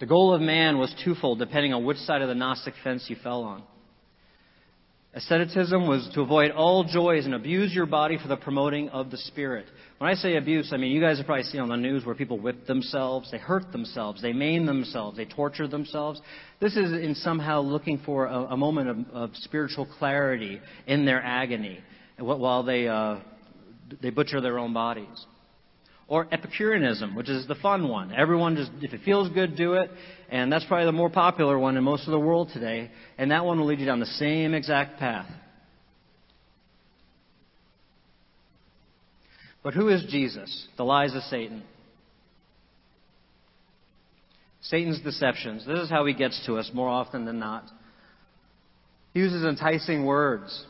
The 0.00 0.06
goal 0.06 0.34
of 0.34 0.40
man 0.40 0.78
was 0.78 0.94
twofold, 1.04 1.38
depending 1.38 1.74
on 1.74 1.84
which 1.84 1.98
side 1.98 2.22
of 2.22 2.28
the 2.28 2.34
Gnostic 2.34 2.74
fence 2.82 3.04
you 3.08 3.16
fell 3.22 3.42
on. 3.42 3.62
Asceticism 5.12 5.88
was 5.88 6.08
to 6.14 6.20
avoid 6.20 6.52
all 6.52 6.84
joys 6.84 7.24
and 7.24 7.34
abuse 7.34 7.74
your 7.74 7.84
body 7.84 8.16
for 8.16 8.28
the 8.28 8.36
promoting 8.36 8.88
of 8.90 9.10
the 9.10 9.16
spirit. 9.16 9.66
When 9.98 10.08
I 10.08 10.14
say 10.14 10.36
abuse, 10.36 10.70
I 10.72 10.76
mean 10.76 10.92
you 10.92 11.00
guys 11.00 11.16
have 11.16 11.26
probably 11.26 11.42
seen 11.42 11.60
on 11.60 11.68
the 11.68 11.76
news 11.76 12.06
where 12.06 12.14
people 12.14 12.38
whip 12.38 12.64
themselves, 12.66 13.28
they 13.32 13.38
hurt 13.38 13.72
themselves, 13.72 14.22
they 14.22 14.32
maim 14.32 14.66
themselves, 14.66 15.16
they 15.16 15.24
torture 15.24 15.66
themselves. 15.66 16.20
This 16.60 16.76
is 16.76 16.92
in 16.92 17.16
somehow 17.16 17.60
looking 17.60 18.00
for 18.06 18.26
a, 18.26 18.38
a 18.50 18.56
moment 18.56 18.88
of, 18.88 18.98
of, 19.12 19.30
spiritual 19.34 19.84
clarity 19.98 20.60
in 20.86 21.04
their 21.04 21.20
agony 21.20 21.80
while 22.18 22.62
they, 22.62 22.86
uh, 22.86 23.16
they 24.00 24.10
butcher 24.10 24.40
their 24.40 24.58
own 24.58 24.72
bodies 24.72 25.26
or 26.10 26.26
Epicureanism, 26.32 27.14
which 27.14 27.28
is 27.28 27.46
the 27.46 27.54
fun 27.54 27.88
one. 27.88 28.12
Everyone 28.12 28.56
just, 28.56 28.72
if 28.82 28.92
it 28.92 29.02
feels 29.04 29.28
good, 29.28 29.56
do 29.56 29.74
it. 29.74 29.92
And 30.28 30.52
that's 30.52 30.64
probably 30.64 30.86
the 30.86 30.92
more 30.92 31.08
popular 31.08 31.56
one 31.56 31.76
in 31.76 31.84
most 31.84 32.06
of 32.06 32.10
the 32.10 32.18
world 32.18 32.50
today. 32.52 32.90
And 33.16 33.30
that 33.30 33.44
one 33.44 33.60
will 33.60 33.66
lead 33.66 33.78
you 33.78 33.86
down 33.86 34.00
the 34.00 34.06
same 34.06 34.52
exact 34.52 34.98
path. 34.98 35.30
But 39.62 39.74
who 39.74 39.88
is 39.88 40.04
Jesus? 40.10 40.66
The 40.76 40.84
lies 40.84 41.14
of 41.14 41.22
Satan. 41.22 41.62
Satan's 44.62 45.00
deceptions. 45.02 45.64
This 45.64 45.78
is 45.78 45.88
how 45.88 46.04
he 46.06 46.12
gets 46.12 46.44
to 46.46 46.56
us 46.56 46.72
more 46.74 46.88
often 46.88 47.24
than 47.24 47.38
not. 47.38 47.64
He 49.14 49.20
uses 49.20 49.44
enticing 49.44 50.04
words. 50.04 50.64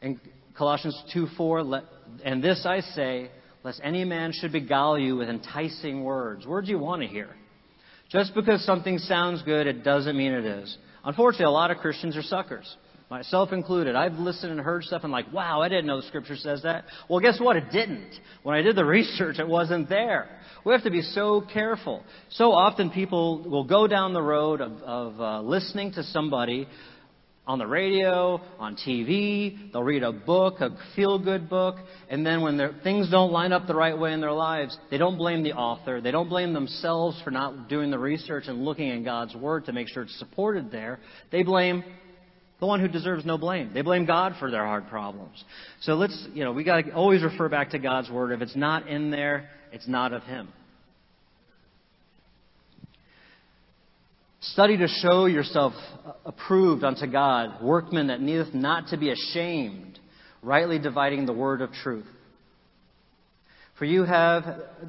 In 0.00 0.18
Colossians 0.56 1.00
2 1.12 1.28
4, 1.36 1.82
and 2.24 2.42
this 2.42 2.64
I 2.64 2.80
say, 2.80 3.30
lest 3.62 3.80
any 3.82 4.04
man 4.04 4.32
should 4.32 4.52
beguile 4.52 4.98
you 4.98 5.16
with 5.16 5.28
enticing 5.28 6.04
words. 6.04 6.46
Words 6.46 6.68
you 6.68 6.78
want 6.78 7.02
to 7.02 7.08
hear. 7.08 7.28
Just 8.10 8.34
because 8.34 8.64
something 8.64 8.98
sounds 8.98 9.42
good, 9.42 9.66
it 9.66 9.82
doesn't 9.82 10.16
mean 10.16 10.32
it 10.32 10.44
is. 10.44 10.76
Unfortunately, 11.04 11.46
a 11.46 11.50
lot 11.50 11.70
of 11.70 11.78
Christians 11.78 12.16
are 12.16 12.22
suckers. 12.22 12.76
Myself 13.10 13.52
included. 13.52 13.94
I've 13.94 14.14
listened 14.14 14.50
and 14.50 14.60
heard 14.60 14.82
stuff 14.82 15.02
and 15.04 15.12
like, 15.12 15.32
wow, 15.32 15.62
I 15.62 15.68
didn't 15.68 15.86
know 15.86 16.00
the 16.00 16.06
scripture 16.08 16.36
says 16.36 16.62
that. 16.64 16.84
Well, 17.08 17.20
guess 17.20 17.38
what? 17.40 17.56
It 17.56 17.70
didn't. 17.70 18.12
When 18.42 18.56
I 18.56 18.62
did 18.62 18.74
the 18.74 18.84
research, 18.98 19.38
it 19.38 19.46
wasn't 19.46 19.88
there. 19.88 20.28
We 20.64 20.72
have 20.72 20.82
to 20.82 20.90
be 20.90 21.02
so 21.02 21.44
careful. 21.52 22.02
So 22.30 22.50
often 22.50 22.90
people 22.90 23.48
will 23.48 23.62
go 23.62 23.86
down 23.86 24.12
the 24.12 24.22
road 24.22 24.60
of, 24.60 24.72
of 24.82 25.20
uh, 25.20 25.40
listening 25.42 25.92
to 25.92 26.02
somebody 26.02 26.66
on 27.46 27.58
the 27.58 27.66
radio, 27.66 28.40
on 28.58 28.76
TV. 28.76 29.72
They'll 29.72 29.82
read 29.82 30.02
a 30.02 30.12
book, 30.12 30.60
a 30.60 30.76
feel 30.96 31.18
good 31.18 31.48
book, 31.48 31.76
and 32.10 32.26
then 32.26 32.42
when 32.42 32.56
their, 32.56 32.72
things 32.82 33.08
don't 33.10 33.30
line 33.30 33.52
up 33.52 33.66
the 33.66 33.74
right 33.74 33.96
way 33.96 34.12
in 34.12 34.20
their 34.20 34.32
lives, 34.32 34.76
they 34.90 34.98
don't 34.98 35.16
blame 35.16 35.42
the 35.42 35.52
author. 35.52 36.00
They 36.00 36.10
don't 36.10 36.28
blame 36.28 36.52
themselves 36.52 37.20
for 37.22 37.30
not 37.30 37.68
doing 37.68 37.90
the 37.90 37.98
research 37.98 38.44
and 38.48 38.64
looking 38.64 38.88
in 38.88 39.04
God's 39.04 39.34
Word 39.34 39.66
to 39.66 39.72
make 39.72 39.88
sure 39.88 40.02
it's 40.02 40.18
supported 40.18 40.72
there. 40.72 40.98
They 41.30 41.44
blame 41.44 41.84
the 42.58 42.66
one 42.66 42.80
who 42.80 42.88
deserves 42.88 43.24
no 43.24 43.38
blame. 43.38 43.72
They 43.74 43.82
blame 43.82 44.06
God 44.06 44.34
for 44.38 44.50
their 44.50 44.64
hard 44.64 44.88
problems. 44.88 45.42
So 45.82 45.94
let's, 45.94 46.26
you 46.32 46.42
know, 46.42 46.52
we 46.52 46.64
got 46.64 46.82
to 46.82 46.92
always 46.92 47.22
refer 47.22 47.48
back 47.48 47.70
to 47.70 47.78
God's 47.78 48.10
Word. 48.10 48.32
If 48.32 48.40
it's 48.40 48.56
not 48.56 48.88
in 48.88 49.10
there, 49.10 49.50
it's 49.72 49.86
not 49.86 50.12
of 50.12 50.22
Him. 50.22 50.48
Study 54.52 54.76
to 54.76 54.86
show 54.86 55.26
yourself 55.26 55.72
approved 56.24 56.84
unto 56.84 57.06
God, 57.06 57.62
workmen 57.62 58.08
that 58.08 58.20
needeth 58.20 58.54
not 58.54 58.88
to 58.88 58.96
be 58.96 59.10
ashamed, 59.10 59.98
rightly 60.42 60.78
dividing 60.78 61.26
the 61.26 61.32
word 61.32 61.62
of 61.62 61.72
truth. 61.72 62.06
For 63.78 63.84
you 63.84 64.04
have 64.04 64.44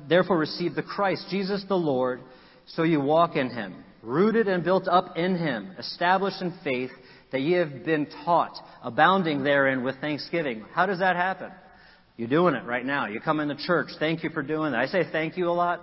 therefore 0.07 0.37
received 0.37 0.75
the 0.75 0.83
Christ, 0.83 1.25
Jesus 1.29 1.65
the 1.67 1.75
Lord, 1.75 2.21
so 2.67 2.83
you 2.83 3.01
walk 3.01 3.35
in 3.35 3.49
him, 3.49 3.83
rooted 4.03 4.47
and 4.47 4.63
built 4.63 4.87
up 4.87 5.17
in 5.17 5.35
him, 5.35 5.71
established 5.77 6.41
in 6.41 6.53
faith, 6.63 6.91
that 7.31 7.41
ye 7.41 7.53
have 7.53 7.83
been 7.83 8.07
taught, 8.23 8.53
abounding 8.83 9.43
therein 9.43 9.83
with 9.83 9.99
thanksgiving. 9.99 10.65
How 10.73 10.85
does 10.85 10.99
that 10.99 11.15
happen? 11.15 11.51
You're 12.15 12.29
doing 12.29 12.55
it 12.55 12.63
right 12.63 12.85
now. 12.85 13.07
You 13.07 13.19
come 13.19 13.39
into 13.39 13.55
church. 13.55 13.89
Thank 13.99 14.23
you 14.23 14.29
for 14.29 14.41
doing 14.41 14.71
that. 14.71 14.79
I 14.79 14.85
say 14.87 15.03
thank 15.11 15.35
you 15.35 15.49
a 15.49 15.51
lot 15.51 15.81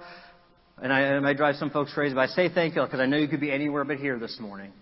and 0.82 0.92
I, 0.92 1.16
it 1.16 1.20
might 1.20 1.36
drive 1.36 1.56
some 1.56 1.70
folks 1.70 1.92
crazy, 1.92 2.14
but 2.14 2.22
I 2.22 2.26
say 2.26 2.48
thank 2.52 2.74
you 2.76 2.82
because 2.82 3.00
I 3.00 3.06
know 3.06 3.16
you 3.16 3.28
could 3.28 3.40
be 3.40 3.52
anywhere 3.52 3.84
but 3.84 3.98
here 3.98 4.18
this 4.18 4.38
morning. 4.40 4.72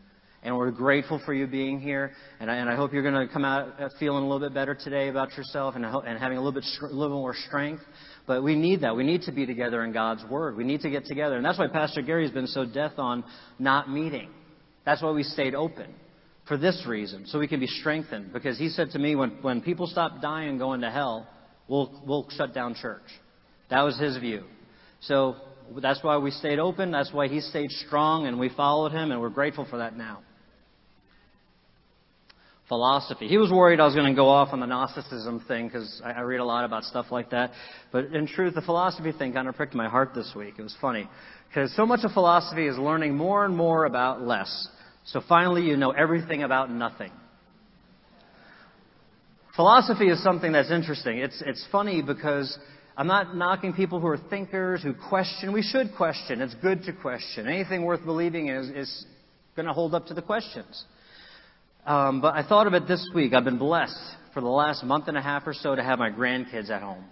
And 0.44 0.56
we're 0.56 0.72
grateful 0.72 1.20
for 1.24 1.32
you 1.32 1.46
being 1.46 1.78
here. 1.78 2.12
And 2.40 2.50
I, 2.50 2.56
and 2.56 2.68
I 2.68 2.74
hope 2.74 2.92
you're 2.92 3.08
going 3.08 3.28
to 3.28 3.32
come 3.32 3.44
out 3.44 3.80
uh, 3.80 3.88
feeling 4.00 4.24
a 4.24 4.26
little 4.26 4.40
bit 4.40 4.52
better 4.52 4.74
today 4.74 5.08
about 5.08 5.36
yourself 5.36 5.76
and, 5.76 5.84
and 5.84 6.18
having 6.18 6.36
a 6.36 6.40
little 6.40 6.52
bit, 6.60 6.64
a 6.82 6.86
little 6.86 7.20
more 7.20 7.34
strength. 7.46 7.82
But 8.26 8.42
we 8.42 8.56
need 8.56 8.80
that. 8.80 8.96
We 8.96 9.04
need 9.04 9.22
to 9.22 9.32
be 9.32 9.46
together 9.46 9.84
in 9.84 9.92
God's 9.92 10.24
Word. 10.28 10.56
We 10.56 10.64
need 10.64 10.80
to 10.80 10.90
get 10.90 11.04
together. 11.04 11.36
And 11.36 11.44
that's 11.44 11.58
why 11.58 11.68
Pastor 11.68 12.02
Gary's 12.02 12.32
been 12.32 12.48
so 12.48 12.64
death 12.64 12.94
on 12.98 13.22
not 13.60 13.88
meeting. 13.88 14.30
That's 14.84 15.00
why 15.00 15.12
we 15.12 15.22
stayed 15.22 15.54
open. 15.54 15.94
For 16.48 16.56
this 16.56 16.84
reason. 16.88 17.26
So 17.26 17.38
we 17.38 17.46
can 17.46 17.60
be 17.60 17.68
strengthened. 17.68 18.32
Because 18.32 18.58
he 18.58 18.68
said 18.68 18.90
to 18.90 18.98
me, 18.98 19.14
when, 19.14 19.30
when 19.42 19.60
people 19.60 19.86
stop 19.86 20.20
dying 20.20 20.48
and 20.48 20.58
going 20.58 20.80
to 20.80 20.90
hell, 20.90 21.28
we'll, 21.68 22.02
we'll 22.04 22.28
shut 22.30 22.52
down 22.52 22.74
church. 22.74 23.02
That 23.70 23.82
was 23.82 23.96
his 23.96 24.16
view. 24.16 24.42
So 25.02 25.36
that's 25.80 26.02
why 26.02 26.18
we 26.18 26.30
stayed 26.30 26.58
open. 26.58 26.90
That's 26.90 27.12
why 27.12 27.28
he 27.28 27.40
stayed 27.40 27.70
strong 27.70 28.26
and 28.26 28.38
we 28.38 28.48
followed 28.50 28.92
him, 28.92 29.10
and 29.12 29.20
we're 29.20 29.30
grateful 29.30 29.66
for 29.68 29.78
that 29.78 29.96
now. 29.96 30.20
Philosophy. 32.68 33.28
He 33.28 33.36
was 33.36 33.50
worried 33.50 33.80
I 33.80 33.84
was 33.84 33.94
going 33.94 34.10
to 34.10 34.16
go 34.16 34.28
off 34.28 34.48
on 34.52 34.60
the 34.60 34.66
Gnosticism 34.66 35.44
thing 35.46 35.66
because 35.66 36.00
I, 36.04 36.12
I 36.12 36.20
read 36.20 36.40
a 36.40 36.44
lot 36.44 36.64
about 36.64 36.84
stuff 36.84 37.06
like 37.10 37.30
that. 37.30 37.50
But 37.90 38.06
in 38.06 38.26
truth, 38.26 38.54
the 38.54 38.62
philosophy 38.62 39.12
thing 39.12 39.32
kind 39.34 39.46
of 39.46 39.56
pricked 39.56 39.74
my 39.74 39.88
heart 39.88 40.12
this 40.14 40.32
week. 40.34 40.54
It 40.58 40.62
was 40.62 40.74
funny 40.80 41.08
because 41.48 41.74
so 41.76 41.84
much 41.84 42.00
of 42.02 42.12
philosophy 42.12 42.66
is 42.66 42.78
learning 42.78 43.14
more 43.14 43.44
and 43.44 43.54
more 43.54 43.84
about 43.84 44.22
less. 44.22 44.68
So 45.04 45.20
finally, 45.28 45.62
you 45.62 45.76
know 45.76 45.90
everything 45.90 46.44
about 46.44 46.70
nothing. 46.70 47.10
Philosophy 49.54 50.08
is 50.08 50.22
something 50.22 50.52
that's 50.52 50.70
interesting. 50.70 51.18
It's, 51.18 51.42
it's 51.44 51.66
funny 51.70 52.00
because 52.00 52.58
I'm 52.96 53.06
not 53.06 53.34
knocking 53.34 53.72
people 53.72 54.00
who 54.00 54.06
are 54.08 54.18
thinkers, 54.18 54.82
who 54.82 54.92
question. 54.92 55.52
We 55.52 55.62
should 55.62 55.94
question. 55.96 56.42
It's 56.42 56.54
good 56.56 56.84
to 56.84 56.92
question. 56.92 57.48
Anything 57.48 57.84
worth 57.84 58.04
believing 58.04 58.48
is, 58.48 58.68
is 58.68 59.06
going 59.56 59.66
to 59.66 59.72
hold 59.72 59.94
up 59.94 60.06
to 60.06 60.14
the 60.14 60.20
questions. 60.20 60.84
Um, 61.86 62.20
but 62.20 62.34
I 62.34 62.46
thought 62.46 62.66
of 62.66 62.74
it 62.74 62.86
this 62.86 63.08
week. 63.14 63.32
I've 63.32 63.44
been 63.44 63.58
blessed 63.58 63.98
for 64.34 64.40
the 64.40 64.48
last 64.48 64.84
month 64.84 65.08
and 65.08 65.16
a 65.16 65.22
half 65.22 65.46
or 65.46 65.54
so 65.54 65.74
to 65.74 65.82
have 65.82 65.98
my 65.98 66.10
grandkids 66.10 66.68
at 66.68 66.82
home. 66.82 67.04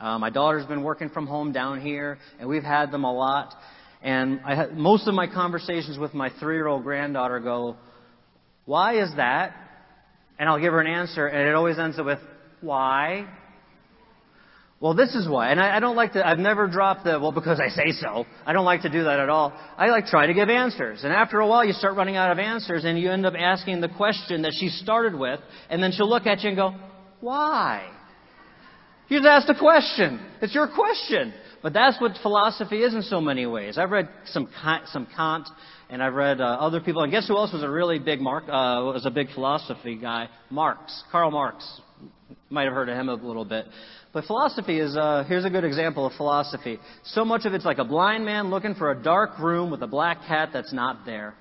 Uh, 0.00 0.18
my 0.18 0.30
daughter's 0.30 0.66
been 0.66 0.82
working 0.82 1.10
from 1.10 1.26
home 1.26 1.52
down 1.52 1.80
here, 1.80 2.18
and 2.38 2.48
we've 2.48 2.62
had 2.62 2.92
them 2.92 3.04
a 3.04 3.12
lot. 3.12 3.54
And 4.02 4.40
I 4.44 4.54
had, 4.54 4.76
most 4.76 5.08
of 5.08 5.14
my 5.14 5.26
conversations 5.26 5.98
with 5.98 6.14
my 6.14 6.30
three-year-old 6.40 6.84
granddaughter 6.84 7.40
go, 7.40 7.76
"Why 8.66 9.02
is 9.02 9.14
that?" 9.16 9.54
And 10.38 10.48
I'll 10.48 10.60
give 10.60 10.72
her 10.72 10.80
an 10.80 10.86
answer, 10.86 11.26
and 11.26 11.48
it 11.48 11.54
always 11.54 11.78
ends 11.78 11.98
up 11.98 12.06
with, 12.06 12.18
"Why?" 12.60 13.26
Well, 14.84 14.92
this 14.92 15.14
is 15.14 15.26
why. 15.26 15.48
And 15.48 15.58
I, 15.58 15.78
I 15.78 15.80
don't 15.80 15.96
like 15.96 16.12
to, 16.12 16.28
I've 16.28 16.38
never 16.38 16.66
dropped 16.66 17.04
the, 17.04 17.18
well, 17.18 17.32
because 17.32 17.58
I 17.58 17.68
say 17.68 17.92
so. 17.92 18.26
I 18.44 18.52
don't 18.52 18.66
like 18.66 18.82
to 18.82 18.90
do 18.90 19.04
that 19.04 19.18
at 19.18 19.30
all. 19.30 19.58
I 19.78 19.86
like 19.86 20.04
try 20.04 20.26
to 20.26 20.34
give 20.34 20.50
answers. 20.50 21.04
And 21.04 21.10
after 21.10 21.40
a 21.40 21.46
while, 21.46 21.64
you 21.64 21.72
start 21.72 21.96
running 21.96 22.16
out 22.16 22.30
of 22.30 22.38
answers 22.38 22.84
and 22.84 22.98
you 22.98 23.10
end 23.10 23.24
up 23.24 23.32
asking 23.34 23.80
the 23.80 23.88
question 23.88 24.42
that 24.42 24.52
she 24.60 24.68
started 24.68 25.14
with, 25.18 25.40
and 25.70 25.82
then 25.82 25.90
she'll 25.92 26.10
look 26.10 26.26
at 26.26 26.42
you 26.42 26.48
and 26.50 26.56
go, 26.58 26.74
why? 27.22 27.88
You 29.08 29.20
just 29.20 29.26
asked 29.26 29.48
a 29.48 29.58
question. 29.58 30.20
It's 30.42 30.54
your 30.54 30.68
question. 30.68 31.32
But 31.62 31.72
that's 31.72 31.98
what 31.98 32.18
philosophy 32.20 32.82
is 32.82 32.92
in 32.92 33.00
so 33.00 33.22
many 33.22 33.46
ways. 33.46 33.78
I've 33.78 33.90
read 33.90 34.10
some 34.26 34.50
some 34.88 35.08
Kant, 35.16 35.48
and 35.88 36.02
I've 36.02 36.12
read 36.12 36.42
uh, 36.42 36.44
other 36.44 36.82
people. 36.82 37.02
And 37.04 37.10
guess 37.10 37.26
who 37.26 37.38
else 37.38 37.54
was 37.54 37.62
a 37.62 37.70
really 37.70 37.98
big 37.98 38.20
Mark? 38.20 38.44
Uh, 38.44 38.84
was 38.92 39.06
a 39.06 39.10
big 39.10 39.32
philosophy 39.32 39.96
guy? 39.96 40.28
Marx, 40.50 41.02
Karl 41.10 41.30
Marx. 41.30 41.80
Might 42.50 42.64
have 42.64 42.72
heard 42.72 42.88
of 42.88 42.96
him 42.96 43.08
a 43.08 43.14
little 43.14 43.44
bit. 43.44 43.66
But 44.12 44.24
philosophy 44.24 44.78
is, 44.78 44.96
uh, 44.96 45.24
here's 45.26 45.44
a 45.44 45.50
good 45.50 45.64
example 45.64 46.06
of 46.06 46.12
philosophy. 46.14 46.78
So 47.04 47.24
much 47.24 47.46
of 47.46 47.54
it's 47.54 47.64
like 47.64 47.78
a 47.78 47.84
blind 47.84 48.24
man 48.24 48.50
looking 48.50 48.74
for 48.74 48.90
a 48.90 49.02
dark 49.02 49.38
room 49.38 49.70
with 49.70 49.82
a 49.82 49.86
black 49.86 50.18
cat 50.28 50.50
that's 50.52 50.72
not 50.72 51.04
there. 51.04 51.34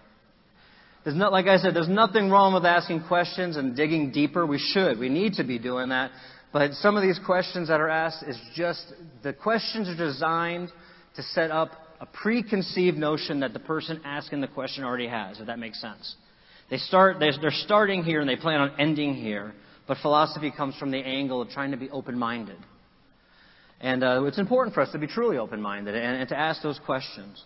There's 1.03 1.15
not, 1.15 1.31
like 1.31 1.47
I 1.47 1.57
said, 1.57 1.75
there's 1.75 1.89
nothing 1.89 2.29
wrong 2.29 2.53
with 2.53 2.65
asking 2.65 3.03
questions 3.07 3.57
and 3.57 3.75
digging 3.75 4.11
deeper. 4.11 4.45
We 4.45 4.57
should. 4.57 4.97
We 4.97 5.09
need 5.09 5.33
to 5.33 5.43
be 5.43 5.59
doing 5.59 5.89
that. 5.89 6.11
But 6.51 6.73
some 6.73 6.95
of 6.95 7.03
these 7.03 7.19
questions 7.25 7.67
that 7.67 7.81
are 7.81 7.89
asked 7.89 8.23
is 8.27 8.39
just, 8.55 8.93
the 9.21 9.33
questions 9.33 9.89
are 9.89 9.97
designed 9.97 10.69
to 11.15 11.23
set 11.23 11.51
up 11.51 11.71
a 11.99 12.05
preconceived 12.05 12.97
notion 12.97 13.41
that 13.41 13.53
the 13.53 13.59
person 13.59 14.01
asking 14.05 14.41
the 14.41 14.47
question 14.47 14.83
already 14.83 15.07
has, 15.07 15.39
if 15.39 15.47
that 15.47 15.59
makes 15.59 15.79
sense. 15.81 16.15
They 16.69 16.77
start, 16.77 17.19
they're 17.19 17.51
starting 17.51 18.03
here 18.03 18.19
and 18.21 18.29
they 18.29 18.35
plan 18.35 18.61
on 18.61 18.71
ending 18.79 19.15
here. 19.15 19.53
But 19.87 19.97
philosophy 20.01 20.51
comes 20.55 20.75
from 20.77 20.91
the 20.91 20.97
angle 20.97 21.41
of 21.41 21.49
trying 21.49 21.71
to 21.71 21.77
be 21.77 21.89
open 21.89 22.17
minded. 22.17 22.57
And 23.81 24.03
uh, 24.03 24.23
it's 24.25 24.39
important 24.39 24.73
for 24.73 24.81
us 24.81 24.91
to 24.93 24.97
be 24.97 25.07
truly 25.07 25.37
open 25.37 25.61
minded 25.61 25.95
and, 25.95 26.17
and 26.17 26.29
to 26.29 26.37
ask 26.37 26.61
those 26.61 26.79
questions. 26.85 27.43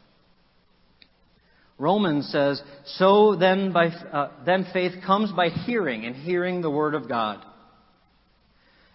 Romans 1.80 2.30
says, 2.32 2.62
So 2.86 3.36
then, 3.36 3.72
by, 3.72 3.88
uh, 3.88 4.32
then 4.46 4.68
faith 4.72 4.94
comes 5.06 5.32
by 5.32 5.50
hearing, 5.50 6.06
and 6.06 6.16
hearing 6.16 6.62
the 6.62 6.70
word 6.70 6.96
of 6.96 7.08
God. 7.08 7.44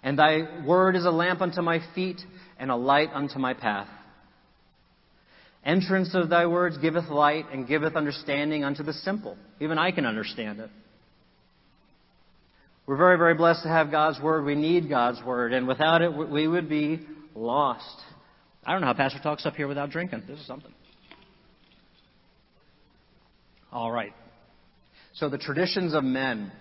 And 0.02 0.18
thy 0.18 0.64
word 0.66 0.96
is 0.96 1.04
a 1.04 1.11
lamp 1.11 1.40
unto 1.40 1.62
my 1.62 1.80
feet 1.94 2.20
and 2.58 2.70
a 2.70 2.76
light 2.76 3.11
unto 3.12 3.38
my 3.38 3.54
path. 3.54 3.88
Entrance 5.64 6.12
of 6.14 6.28
thy 6.28 6.46
words 6.46 6.76
giveth 6.78 7.08
light 7.08 7.46
and 7.52 7.68
giveth 7.68 7.94
understanding 7.94 8.64
unto 8.64 8.82
the 8.82 8.92
simple. 8.92 9.37
Even 9.61 9.78
I 9.78 9.92
can 9.92 10.06
understand 10.06 10.58
it. 10.58 10.70
We're 12.92 12.99
very, 12.99 13.16
very 13.16 13.32
blessed 13.32 13.62
to 13.62 13.70
have 13.70 13.90
God's 13.90 14.20
word. 14.20 14.44
We 14.44 14.54
need 14.54 14.87
God's 14.87 15.18
word. 15.25 15.54
And 15.54 15.66
without 15.66 16.02
it, 16.02 16.12
we 16.12 16.46
would 16.46 16.68
be 16.68 17.00
lost. 17.34 17.87
I 18.66 18.72
don't 18.72 18.82
know 18.82 18.88
how 18.88 18.92
Pastor 18.92 19.18
talks 19.22 19.46
up 19.46 19.54
here 19.54 19.66
without 19.66 19.88
drinking. 19.88 20.25
This 20.28 20.38
is 20.38 20.46
something. 20.46 20.75
All 23.72 23.90
right. 23.90 24.12
So 25.14 25.30
the 25.30 25.38
traditions 25.38 25.94
of 25.94 26.04
men. 26.04 26.52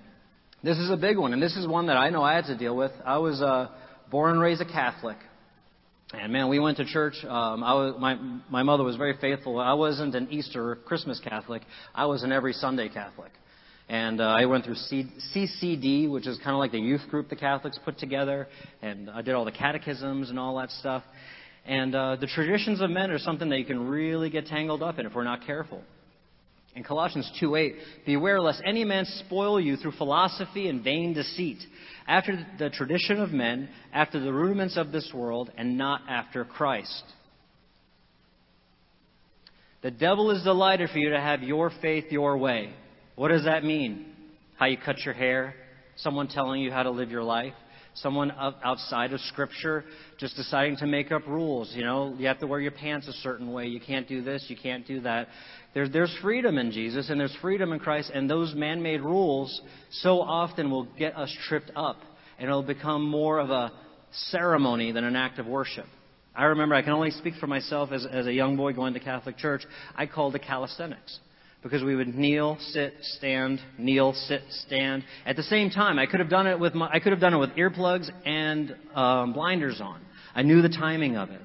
This 0.63 0.77
is 0.77 0.89
a 0.89 0.95
big 0.95 1.17
one, 1.17 1.33
and 1.33 1.43
this 1.43 1.57
is 1.57 1.67
one 1.67 1.87
that 1.87 1.97
I 1.97 2.09
know 2.11 2.23
I 2.23 2.35
had 2.35 2.45
to 2.45 2.57
deal 2.57 2.77
with. 2.77 2.93
I 3.05 3.17
was 3.17 3.41
uh, 3.41 3.67
born 4.09 4.31
and 4.31 4.39
raised 4.39 4.61
a 4.61 4.65
Catholic, 4.65 5.17
and 6.13 6.31
man, 6.31 6.47
we 6.47 6.59
went 6.59 6.77
to 6.77 6.85
church. 6.85 7.15
Um, 7.25 7.61
I 7.61 7.73
was, 7.73 7.95
my 7.99 8.15
my 8.49 8.63
mother 8.63 8.85
was 8.85 8.95
very 8.95 9.17
faithful. 9.19 9.59
I 9.59 9.73
wasn't 9.73 10.15
an 10.15 10.29
Easter 10.31 10.71
or 10.71 10.75
Christmas 10.77 11.19
Catholic. 11.19 11.63
I 11.93 12.05
was 12.05 12.23
an 12.23 12.31
every 12.31 12.53
Sunday 12.53 12.87
Catholic, 12.87 13.33
and 13.91 14.21
uh, 14.21 14.23
I 14.23 14.45
went 14.45 14.63
through 14.63 14.75
C- 14.75 15.11
CCD, 15.35 16.09
which 16.09 16.25
is 16.25 16.37
kind 16.37 16.51
of 16.51 16.59
like 16.59 16.71
the 16.71 16.79
youth 16.79 17.01
group 17.09 17.27
the 17.27 17.35
Catholics 17.35 17.77
put 17.83 17.97
together, 17.97 18.47
and 18.81 19.09
I 19.09 19.21
did 19.21 19.35
all 19.35 19.43
the 19.43 19.51
catechisms 19.51 20.29
and 20.29 20.39
all 20.39 20.55
that 20.59 20.71
stuff. 20.71 21.03
And 21.65 21.93
uh, 21.93 22.15
the 22.15 22.27
traditions 22.27 22.79
of 22.79 22.89
men 22.89 23.11
are 23.11 23.19
something 23.19 23.49
that 23.49 23.59
you 23.59 23.65
can 23.65 23.89
really 23.89 24.29
get 24.29 24.45
tangled 24.45 24.81
up 24.81 24.97
in 24.97 25.05
if 25.05 25.13
we're 25.13 25.25
not 25.25 25.45
careful. 25.45 25.81
In 26.73 26.85
Colossians 26.85 27.29
2:8, 27.41 27.73
beware 28.05 28.39
lest 28.39 28.61
any 28.65 28.85
man 28.85 29.03
spoil 29.25 29.59
you 29.59 29.75
through 29.75 29.91
philosophy 29.97 30.69
and 30.69 30.81
vain 30.81 31.13
deceit, 31.13 31.57
after 32.07 32.47
the 32.59 32.69
tradition 32.69 33.19
of 33.19 33.33
men, 33.33 33.67
after 33.91 34.21
the 34.21 34.31
rudiments 34.31 34.77
of 34.77 34.93
this 34.93 35.11
world, 35.13 35.51
and 35.57 35.77
not 35.77 35.99
after 36.07 36.45
Christ. 36.45 37.03
The 39.81 39.91
devil 39.91 40.31
is 40.31 40.43
delighted 40.43 40.91
for 40.91 40.97
you 40.97 41.09
to 41.09 41.19
have 41.19 41.43
your 41.43 41.73
faith 41.81 42.05
your 42.09 42.37
way. 42.37 42.73
What 43.15 43.29
does 43.29 43.45
that 43.45 43.63
mean? 43.63 44.13
How 44.57 44.67
you 44.67 44.77
cut 44.77 44.99
your 44.99 45.13
hair? 45.13 45.55
Someone 45.97 46.27
telling 46.27 46.61
you 46.61 46.71
how 46.71 46.83
to 46.83 46.91
live 46.91 47.11
your 47.11 47.23
life? 47.23 47.53
someone 47.95 48.31
outside 48.63 49.13
of 49.13 49.19
Scripture 49.21 49.83
just 50.17 50.35
deciding 50.35 50.77
to 50.77 50.85
make 50.85 51.11
up 51.11 51.25
rules. 51.27 51.71
You 51.75 51.83
know, 51.83 52.15
you 52.17 52.27
have 52.27 52.39
to 52.39 52.47
wear 52.47 52.59
your 52.59 52.71
pants 52.71 53.07
a 53.07 53.13
certain 53.13 53.51
way. 53.51 53.67
You 53.67 53.79
can't 53.79 54.07
do 54.07 54.21
this. 54.21 54.45
You 54.47 54.55
can't 54.61 54.85
do 54.87 55.01
that. 55.01 55.27
There's, 55.73 55.91
there's 55.91 56.15
freedom 56.21 56.57
in 56.57 56.71
Jesus 56.71 57.09
and 57.09 57.19
there's 57.19 57.35
freedom 57.41 57.71
in 57.73 57.79
Christ, 57.79 58.11
and 58.13 58.29
those 58.29 58.53
man 58.55 58.81
made 58.81 59.01
rules 59.01 59.61
so 59.91 60.21
often 60.21 60.69
will 60.69 60.87
get 60.97 61.15
us 61.15 61.33
tripped 61.47 61.71
up, 61.75 61.97
and 62.37 62.47
it'll 62.47 62.63
become 62.63 63.03
more 63.05 63.39
of 63.39 63.49
a 63.49 63.71
ceremony 64.29 64.91
than 64.91 65.03
an 65.03 65.15
act 65.15 65.39
of 65.39 65.45
worship. 65.45 65.85
I 66.35 66.45
remember, 66.45 66.75
I 66.75 66.81
can 66.81 66.93
only 66.93 67.11
speak 67.11 67.35
for 67.39 67.47
myself 67.47 67.91
as, 67.91 68.05
as 68.05 68.25
a 68.25 68.33
young 68.33 68.55
boy 68.55 68.73
going 68.73 68.93
to 68.93 68.99
Catholic 68.99 69.37
church, 69.37 69.63
I 69.95 70.05
called 70.05 70.35
it 70.35 70.43
calisthenics 70.43 71.19
because 71.63 71.83
we 71.83 71.95
would 71.95 72.15
kneel, 72.15 72.57
sit, 72.59 72.93
stand, 73.01 73.59
kneel, 73.77 74.13
sit, 74.13 74.41
stand. 74.65 75.03
At 75.25 75.35
the 75.35 75.43
same 75.43 75.69
time, 75.69 75.99
I 75.99 76.07
could 76.07 76.19
have 76.19 76.29
done 76.29 76.47
it 76.47 76.59
with 76.59 76.73
my, 76.73 76.89
I 76.91 76.99
could 76.99 77.11
have 77.11 77.21
done 77.21 77.33
it 77.33 77.37
with 77.37 77.51
earplugs 77.51 78.09
and 78.25 78.75
um, 78.95 79.33
blinders 79.33 79.79
on. 79.79 80.01
I 80.33 80.41
knew 80.41 80.61
the 80.61 80.69
timing 80.69 81.17
of 81.17 81.29
it, 81.29 81.41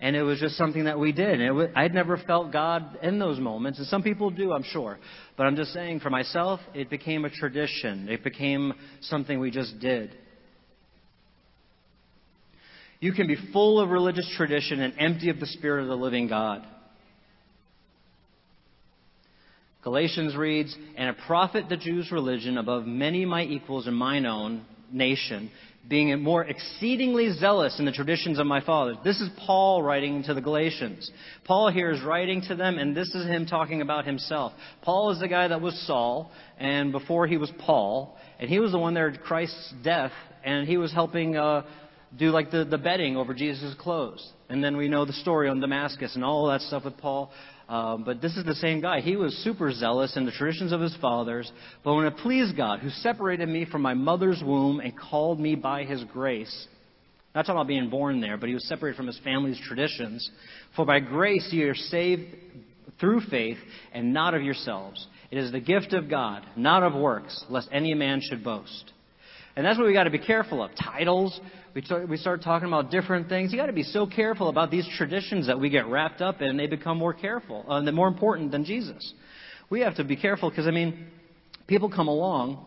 and 0.00 0.16
it 0.16 0.22
was 0.22 0.40
just 0.40 0.56
something 0.56 0.84
that 0.84 0.98
we 0.98 1.12
did. 1.12 1.40
And 1.40 1.76
I'd 1.76 1.92
never 1.92 2.16
felt 2.16 2.50
God 2.50 2.98
in 3.02 3.18
those 3.18 3.38
moments, 3.38 3.78
and 3.78 3.86
some 3.88 4.02
people 4.02 4.30
do, 4.30 4.52
I'm 4.52 4.62
sure. 4.62 4.98
But 5.36 5.46
I'm 5.46 5.56
just 5.56 5.72
saying, 5.72 6.00
for 6.00 6.10
myself, 6.10 6.60
it 6.72 6.88
became 6.88 7.24
a 7.24 7.30
tradition. 7.30 8.08
It 8.08 8.24
became 8.24 8.72
something 9.02 9.38
we 9.38 9.50
just 9.50 9.78
did. 9.80 10.16
You 13.00 13.12
can 13.12 13.26
be 13.26 13.36
full 13.52 13.80
of 13.80 13.90
religious 13.90 14.28
tradition 14.36 14.80
and 14.80 14.94
empty 14.98 15.28
of 15.28 15.38
the 15.38 15.46
Spirit 15.46 15.82
of 15.82 15.88
the 15.88 15.96
living 15.96 16.26
God. 16.26 16.64
Galatians 19.82 20.36
reads, 20.36 20.76
And 20.96 21.10
a 21.10 21.26
prophet 21.26 21.68
the 21.68 21.76
Jews' 21.76 22.10
religion 22.10 22.58
above 22.58 22.86
many 22.86 23.24
my 23.24 23.44
equals 23.44 23.86
in 23.86 23.94
mine 23.94 24.26
own 24.26 24.64
nation, 24.90 25.50
being 25.88 26.20
more 26.22 26.44
exceedingly 26.44 27.30
zealous 27.32 27.78
in 27.78 27.84
the 27.84 27.92
traditions 27.92 28.38
of 28.38 28.46
my 28.46 28.60
fathers. 28.60 28.96
This 29.04 29.20
is 29.20 29.30
Paul 29.46 29.82
writing 29.82 30.22
to 30.24 30.34
the 30.34 30.40
Galatians. 30.40 31.10
Paul 31.44 31.70
here 31.70 31.90
is 31.90 32.02
writing 32.02 32.42
to 32.48 32.56
them, 32.56 32.78
and 32.78 32.96
this 32.96 33.14
is 33.14 33.26
him 33.26 33.46
talking 33.46 33.80
about 33.80 34.04
himself. 34.04 34.52
Paul 34.82 35.12
is 35.12 35.20
the 35.20 35.28
guy 35.28 35.48
that 35.48 35.60
was 35.60 35.78
Saul, 35.86 36.30
and 36.58 36.92
before 36.92 37.26
he 37.26 37.36
was 37.36 37.50
Paul, 37.58 38.18
and 38.38 38.50
he 38.50 38.58
was 38.58 38.72
the 38.72 38.78
one 38.78 38.94
there 38.94 39.08
at 39.08 39.22
Christ's 39.22 39.72
death, 39.82 40.12
and 40.44 40.66
he 40.66 40.76
was 40.76 40.92
helping 40.92 41.36
uh, 41.36 41.64
do 42.16 42.30
like 42.30 42.50
the, 42.50 42.64
the 42.64 42.78
bedding 42.78 43.16
over 43.16 43.32
Jesus' 43.32 43.74
clothes. 43.78 44.26
And 44.48 44.62
then 44.64 44.76
we 44.76 44.88
know 44.88 45.04
the 45.04 45.12
story 45.12 45.48
on 45.48 45.60
Damascus 45.60 46.14
and 46.14 46.24
all 46.24 46.48
that 46.48 46.62
stuff 46.62 46.84
with 46.84 46.96
Paul. 46.96 47.30
Um, 47.68 48.02
but 48.02 48.22
this 48.22 48.34
is 48.36 48.44
the 48.44 48.54
same 48.54 48.80
guy. 48.80 49.00
He 49.00 49.16
was 49.16 49.36
super 49.44 49.70
zealous 49.72 50.16
in 50.16 50.24
the 50.24 50.32
traditions 50.32 50.72
of 50.72 50.80
his 50.80 50.96
fathers. 50.96 51.52
But 51.84 51.94
when 51.94 52.06
it 52.06 52.16
pleased 52.16 52.56
God, 52.56 52.80
who 52.80 52.88
separated 52.88 53.48
me 53.48 53.66
from 53.66 53.82
my 53.82 53.94
mother's 53.94 54.42
womb 54.42 54.80
and 54.80 54.98
called 54.98 55.38
me 55.38 55.54
by 55.54 55.84
his 55.84 56.02
grace, 56.04 56.66
not 57.34 57.42
talking 57.42 57.56
about 57.56 57.68
being 57.68 57.90
born 57.90 58.20
there, 58.20 58.38
but 58.38 58.48
he 58.48 58.54
was 58.54 58.66
separated 58.66 58.96
from 58.96 59.06
his 59.06 59.20
family's 59.22 59.60
traditions. 59.60 60.30
For 60.76 60.86
by 60.86 61.00
grace 61.00 61.48
you 61.52 61.68
are 61.68 61.74
saved 61.74 62.34
through 62.98 63.20
faith 63.30 63.58
and 63.92 64.14
not 64.14 64.32
of 64.32 64.42
yourselves. 64.42 65.06
It 65.30 65.36
is 65.36 65.52
the 65.52 65.60
gift 65.60 65.92
of 65.92 66.08
God, 66.08 66.42
not 66.56 66.82
of 66.82 66.94
works, 66.94 67.44
lest 67.50 67.68
any 67.70 67.92
man 67.92 68.22
should 68.22 68.42
boast. 68.42 68.92
And 69.56 69.66
that's 69.66 69.76
what 69.76 69.86
we 69.86 69.92
got 69.92 70.04
to 70.04 70.10
be 70.10 70.18
careful 70.18 70.62
of. 70.62 70.70
Titles, 70.74 71.38
we 71.74 71.82
start, 71.82 72.08
we 72.08 72.16
start 72.16 72.42
talking 72.42 72.68
about 72.68 72.90
different 72.90 73.28
things. 73.28 73.52
You 73.52 73.58
got 73.58 73.66
to 73.66 73.72
be 73.72 73.82
so 73.82 74.06
careful 74.06 74.48
about 74.48 74.70
these 74.70 74.88
traditions 74.96 75.46
that 75.46 75.58
we 75.58 75.70
get 75.70 75.86
wrapped 75.86 76.20
up 76.20 76.40
in, 76.40 76.48
and 76.48 76.58
they 76.58 76.66
become 76.66 76.98
more 76.98 77.14
careful, 77.14 77.64
uh, 77.68 77.80
they're 77.82 77.92
more 77.92 78.08
important 78.08 78.50
than 78.50 78.64
Jesus. 78.64 79.14
We 79.70 79.80
have 79.80 79.96
to 79.96 80.04
be 80.04 80.16
careful 80.16 80.48
because, 80.50 80.66
I 80.66 80.70
mean, 80.70 81.08
people 81.66 81.90
come 81.90 82.08
along 82.08 82.64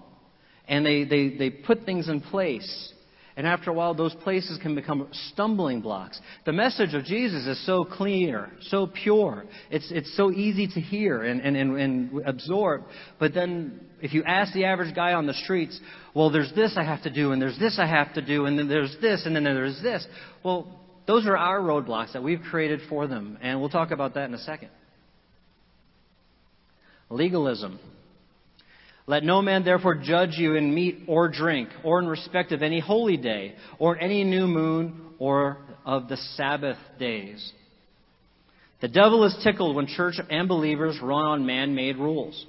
and 0.67 0.85
they, 0.85 1.03
they, 1.03 1.35
they 1.35 1.49
put 1.49 1.83
things 1.83 2.07
in 2.07 2.21
place 2.21 2.93
and 3.37 3.47
after 3.47 3.69
a 3.69 3.73
while, 3.73 3.93
those 3.93 4.13
places 4.15 4.59
can 4.61 4.75
become 4.75 5.07
stumbling 5.31 5.81
blocks. 5.81 6.19
The 6.45 6.51
message 6.51 6.93
of 6.93 7.05
Jesus 7.05 7.45
is 7.47 7.65
so 7.65 7.83
clear, 7.83 8.49
so 8.61 8.87
pure. 8.87 9.45
It's, 9.69 9.89
it's 9.91 10.15
so 10.17 10.31
easy 10.31 10.67
to 10.67 10.81
hear 10.81 11.23
and, 11.23 11.41
and, 11.41 11.55
and, 11.55 11.77
and 11.79 12.21
absorb. 12.25 12.83
But 13.19 13.33
then, 13.33 13.79
if 14.01 14.13
you 14.13 14.23
ask 14.23 14.53
the 14.53 14.65
average 14.65 14.93
guy 14.93 15.13
on 15.13 15.27
the 15.27 15.33
streets, 15.33 15.79
well, 16.13 16.29
there's 16.29 16.51
this 16.55 16.75
I 16.75 16.83
have 16.83 17.03
to 17.03 17.09
do, 17.09 17.31
and 17.31 17.41
there's 17.41 17.57
this 17.57 17.77
I 17.79 17.87
have 17.87 18.13
to 18.15 18.21
do, 18.21 18.45
and 18.45 18.59
then 18.59 18.67
there's 18.67 18.95
this, 19.01 19.25
and 19.25 19.35
then 19.35 19.43
there's 19.43 19.81
this. 19.81 20.05
Well, 20.43 20.81
those 21.07 21.25
are 21.25 21.37
our 21.37 21.59
roadblocks 21.59 22.13
that 22.13 22.23
we've 22.23 22.41
created 22.41 22.81
for 22.87 23.07
them. 23.07 23.37
And 23.41 23.59
we'll 23.59 23.69
talk 23.69 23.91
about 23.91 24.13
that 24.15 24.25
in 24.25 24.33
a 24.33 24.39
second. 24.39 24.69
Legalism. 27.09 27.79
Let 29.07 29.23
no 29.23 29.41
man 29.41 29.63
therefore 29.63 29.95
judge 29.95 30.37
you 30.37 30.55
in 30.55 30.73
meat 30.73 31.03
or 31.07 31.27
drink, 31.27 31.69
or 31.83 31.99
in 31.99 32.07
respect 32.07 32.51
of 32.51 32.61
any 32.61 32.79
holy 32.79 33.17
day, 33.17 33.55
or 33.79 33.99
any 33.99 34.23
new 34.23 34.47
moon, 34.47 35.01
or 35.19 35.57
of 35.85 36.07
the 36.07 36.17
Sabbath 36.35 36.77
days. 36.99 37.51
The 38.81 38.87
devil 38.87 39.23
is 39.25 39.37
tickled 39.43 39.75
when 39.75 39.87
church 39.87 40.15
and 40.29 40.47
believers 40.47 40.99
run 41.01 41.25
on 41.25 41.45
man 41.45 41.75
made 41.75 41.97
rules. 41.97 42.45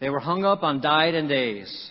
They 0.00 0.10
were 0.10 0.20
hung 0.20 0.44
up 0.44 0.62
on 0.62 0.80
diet 0.80 1.14
and 1.14 1.28
days. 1.28 1.90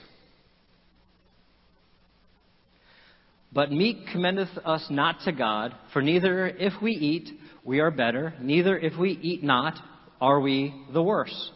But 3.52 3.72
meat 3.72 3.98
commendeth 4.12 4.56
us 4.64 4.86
not 4.90 5.22
to 5.26 5.32
God, 5.32 5.74
for 5.92 6.02
neither 6.02 6.48
if 6.48 6.74
we 6.82 6.92
eat, 6.92 7.30
we 7.64 7.80
are 7.80 7.92
better, 7.92 8.34
neither 8.40 8.78
if 8.78 8.98
we 8.98 9.12
eat 9.12 9.44
not, 9.44 9.78
are 10.22 10.40
we 10.40 10.74
the 10.94 11.04
worse. 11.04 11.52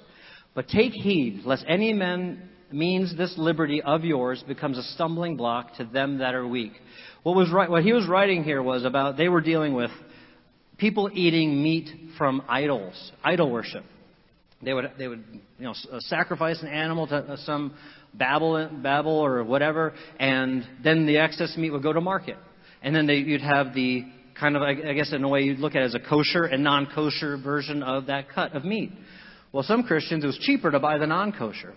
But 0.54 0.68
take 0.68 0.94
heed, 0.94 1.42
lest 1.46 1.64
any 1.68 1.94
man 1.94 2.50
means 2.72 3.16
this 3.16 3.34
liberty 3.38 3.82
of 3.82 4.04
yours 4.04 4.44
becomes 4.48 4.78
a 4.78 4.84
stumbling 4.84 5.38
block 5.38 5.76
to 5.78 5.86
them 5.86 6.20
that 6.20 6.36
are 6.36 6.48
weak. 6.48 6.74
What 7.24 7.36
was 7.36 7.50
what 7.52 7.84
he 7.84 7.94
was 7.94 8.08
writing 8.08 8.44
here 8.44 8.62
was 8.62 8.84
about 8.84 9.18
they 9.18 9.30
were 9.30 9.42
dealing 9.42 9.74
with 9.74 9.92
people 10.78 11.10
eating 11.14 11.62
meat 11.62 11.90
from 12.18 12.42
idols, 12.50 13.12
idol 13.24 13.52
worship. 13.52 13.86
They 14.64 14.74
would 14.74 14.92
they 14.98 15.08
would 15.08 15.24
you 15.58 15.66
know 15.66 15.74
uh, 15.92 16.00
sacrifice 16.02 16.62
an 16.62 16.68
animal 16.68 17.08
to 17.08 17.16
uh, 17.16 17.38
some 17.38 17.74
Babel 18.14 18.70
Babel 18.82 19.18
or 19.18 19.44
whatever, 19.44 19.94
and 20.20 20.68
then 20.84 21.06
the 21.06 21.18
excess 21.18 21.56
meat 21.58 21.72
would 21.72 21.84
go 21.84 21.94
to 21.94 22.02
market, 22.02 22.38
and 22.82 22.96
then 22.96 23.08
they, 23.08 23.16
you'd 23.16 23.42
have 23.42 23.74
the 23.74 24.04
kind 24.40 24.56
of 24.56 24.62
I 24.62 24.94
guess 24.94 25.14
in 25.14 25.24
a 25.24 25.30
way 25.30 25.42
you'd 25.42 25.60
look 25.60 25.76
at 25.76 25.82
it 25.82 25.86
as 25.86 25.96
a 25.96 26.00
kosher 26.00 26.44
and 26.44 26.64
non-kosher 26.64 27.38
version 27.38 27.84
of 27.84 28.08
that 28.08 28.30
cut 28.30 28.56
of 28.56 28.66
meat. 28.66 28.92
Well, 29.52 29.64
some 29.64 29.84
Christians, 29.84 30.24
it 30.24 30.28
was 30.28 30.40
cheaper 30.42 30.72
to 30.72 30.80
buy 30.80 30.98
the 30.98 31.08
non 31.08 31.34
kosher. 31.34 31.74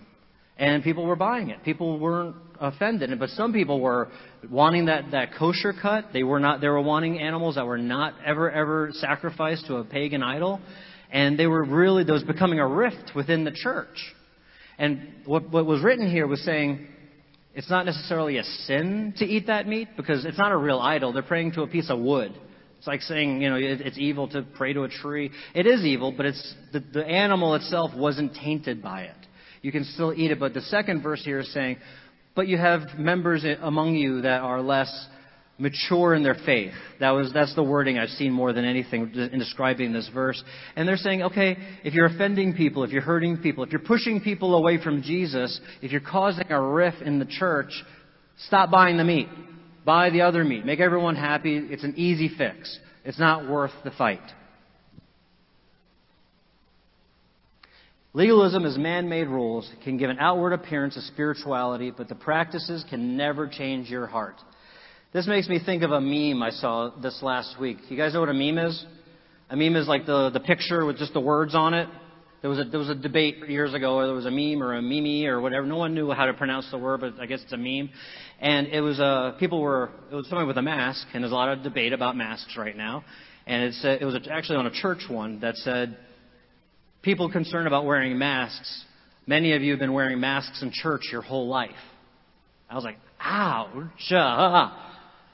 And 0.57 0.83
people 0.83 1.05
were 1.05 1.17
buying 1.17 1.49
it. 1.49 1.63
People 1.63 1.99
weren't 1.99 2.35
offended. 2.59 3.17
But 3.19 3.29
some 3.31 3.51
people 3.51 3.81
were 3.81 4.09
wanting 4.49 4.85
that, 4.85 5.11
that 5.11 5.35
kosher 5.37 5.73
cut. 5.73 6.05
They 6.13 6.23
were 6.23 6.39
not, 6.39 6.61
they 6.61 6.69
were 6.69 6.81
wanting 6.81 7.19
animals 7.19 7.55
that 7.55 7.65
were 7.65 7.77
not 7.77 8.13
ever, 8.25 8.49
ever 8.49 8.91
sacrificed 8.93 9.67
to 9.67 9.77
a 9.77 9.83
pagan 9.83 10.23
idol. 10.23 10.61
And 11.11 11.37
they 11.37 11.47
were 11.47 11.65
really, 11.65 12.05
there 12.05 12.13
was 12.13 12.23
becoming 12.23 12.59
a 12.59 12.67
rift 12.67 13.11
within 13.13 13.43
the 13.43 13.51
church. 13.51 14.13
And 14.77 15.09
what, 15.25 15.49
what 15.49 15.65
was 15.65 15.83
written 15.83 16.09
here 16.09 16.25
was 16.25 16.43
saying, 16.43 16.87
it's 17.53 17.69
not 17.69 17.85
necessarily 17.85 18.37
a 18.37 18.43
sin 18.43 19.13
to 19.17 19.25
eat 19.25 19.47
that 19.47 19.67
meat 19.67 19.89
because 19.97 20.25
it's 20.25 20.37
not 20.37 20.51
a 20.51 20.57
real 20.57 20.79
idol. 20.79 21.11
They're 21.13 21.23
praying 21.23 21.53
to 21.53 21.63
a 21.63 21.67
piece 21.67 21.89
of 21.89 21.99
wood. 21.99 22.33
It's 22.85 22.87
like 22.87 23.01
saying, 23.01 23.41
you 23.41 23.49
know, 23.49 23.55
it's 23.59 23.97
evil 23.97 24.27
to 24.27 24.43
pray 24.43 24.71
to 24.73 24.83
a 24.83 24.87
tree. 24.87 25.31
It 25.55 25.65
is 25.65 25.83
evil, 25.83 26.13
but 26.15 26.27
it's 26.27 26.53
the, 26.71 26.83
the 26.93 27.03
animal 27.03 27.55
itself 27.55 27.89
wasn't 27.95 28.35
tainted 28.35 28.83
by 28.83 29.05
it. 29.05 29.15
You 29.63 29.71
can 29.71 29.85
still 29.85 30.13
eat 30.13 30.29
it. 30.29 30.39
But 30.39 30.53
the 30.53 30.61
second 30.61 31.01
verse 31.01 31.23
here 31.25 31.39
is 31.39 31.51
saying, 31.51 31.77
but 32.35 32.47
you 32.47 32.59
have 32.59 32.81
members 32.99 33.43
among 33.59 33.95
you 33.95 34.21
that 34.21 34.41
are 34.41 34.61
less 34.61 35.07
mature 35.57 36.13
in 36.13 36.21
their 36.21 36.37
faith. 36.45 36.73
That 36.99 37.09
was, 37.09 37.33
that's 37.33 37.55
the 37.55 37.63
wording 37.63 37.97
I've 37.97 38.09
seen 38.09 38.31
more 38.31 38.53
than 38.53 38.65
anything 38.65 39.11
in 39.15 39.39
describing 39.39 39.91
this 39.91 40.07
verse. 40.13 40.43
And 40.75 40.87
they're 40.87 40.95
saying, 40.95 41.23
okay, 41.23 41.57
if 41.83 41.95
you're 41.95 42.05
offending 42.05 42.53
people, 42.53 42.83
if 42.83 42.91
you're 42.91 43.01
hurting 43.01 43.37
people, 43.37 43.63
if 43.63 43.71
you're 43.71 43.81
pushing 43.81 44.21
people 44.21 44.53
away 44.53 44.79
from 44.79 45.01
Jesus, 45.01 45.59
if 45.81 45.91
you're 45.91 46.01
causing 46.01 46.51
a 46.51 46.61
rift 46.61 47.01
in 47.01 47.17
the 47.17 47.25
church, 47.25 47.71
stop 48.45 48.69
buying 48.69 48.97
the 48.97 49.03
meat. 49.03 49.27
Buy 49.85 50.09
the 50.09 50.21
other 50.21 50.43
meat. 50.43 50.65
Make 50.65 50.79
everyone 50.79 51.15
happy. 51.15 51.55
It's 51.57 51.83
an 51.83 51.93
easy 51.95 52.29
fix. 52.35 52.79
It's 53.03 53.19
not 53.19 53.47
worth 53.47 53.71
the 53.83 53.91
fight. 53.91 54.19
Legalism 58.13 58.65
is 58.65 58.77
man-made 58.77 59.27
rules, 59.27 59.69
can 59.83 59.97
give 59.97 60.09
an 60.09 60.17
outward 60.19 60.53
appearance 60.53 60.95
of 60.95 61.03
spirituality, 61.03 61.91
but 61.91 62.07
the 62.07 62.15
practices 62.15 62.83
can 62.89 63.17
never 63.17 63.45
change 63.45 63.89
your 63.89 64.07
heart. 64.07 64.35
This 65.11 65.27
makes 65.27 65.49
me 65.49 65.59
think 65.63 65.83
of 65.83 65.91
a 65.91 65.99
meme 65.99 66.41
I 66.41 66.51
saw 66.51 66.91
this 67.01 67.21
last 67.21 67.59
week. 67.59 67.77
You 67.89 67.97
guys 67.97 68.13
know 68.13 68.21
what 68.21 68.29
a 68.29 68.33
meme 68.33 68.57
is? 68.57 68.85
A 69.49 69.57
meme 69.57 69.75
is 69.75 69.87
like 69.87 70.05
the, 70.05 70.29
the 70.29 70.39
picture 70.39 70.85
with 70.85 70.97
just 70.97 71.13
the 71.13 71.19
words 71.19 71.53
on 71.53 71.73
it. 71.73 71.89
There 72.45 72.49
was 72.51 72.59
a 72.59 72.63
there 72.65 72.79
was 72.79 72.89
a 72.89 72.93
debate 72.93 73.37
years 73.49 73.73
ago 73.73 73.95
where 73.95 74.05
there 74.05 74.15
was 74.15 74.27
a 74.27 74.29
meme 74.29 74.61
or 74.61 74.75
a 74.75 74.79
meme 74.79 75.25
or 75.25 75.41
whatever. 75.41 75.65
No 75.65 75.77
one 75.77 75.95
knew 75.95 76.11
how 76.11 76.27
to 76.27 76.33
pronounce 76.35 76.69
the 76.69 76.77
word, 76.77 77.01
but 77.01 77.19
I 77.19 77.25
guess 77.25 77.41
it's 77.41 77.53
a 77.53 77.57
meme. 77.57 77.89
And 78.39 78.67
it 78.67 78.81
was 78.81 78.99
uh 78.99 79.31
people 79.39 79.59
were 79.61 79.89
it 80.11 80.13
was 80.13 80.27
somebody 80.29 80.45
with 80.45 80.59
a 80.59 80.61
mask, 80.61 81.07
and 81.15 81.23
there's 81.23 81.31
a 81.31 81.35
lot 81.35 81.49
of 81.49 81.63
debate 81.63 81.91
about 81.91 82.15
masks 82.15 82.55
right 82.55 82.77
now. 82.77 83.03
And 83.47 83.63
it's 83.63 83.83
uh, 83.83 83.97
it 83.99 84.05
was 84.05 84.15
actually 84.29 84.57
on 84.57 84.67
a 84.67 84.71
church 84.71 85.09
one 85.09 85.39
that 85.39 85.55
said 85.55 85.97
people 87.01 87.31
concerned 87.31 87.65
about 87.65 87.83
wearing 87.83 88.15
masks. 88.15 88.85
Many 89.25 89.53
of 89.53 89.63
you 89.63 89.71
have 89.71 89.79
been 89.79 89.93
wearing 89.93 90.19
masks 90.19 90.61
in 90.61 90.71
church 90.71 91.09
your 91.11 91.23
whole 91.23 91.47
life. 91.47 91.71
I 92.69 92.75
was 92.75 92.83
like, 92.83 92.99
ouch. 93.19 93.87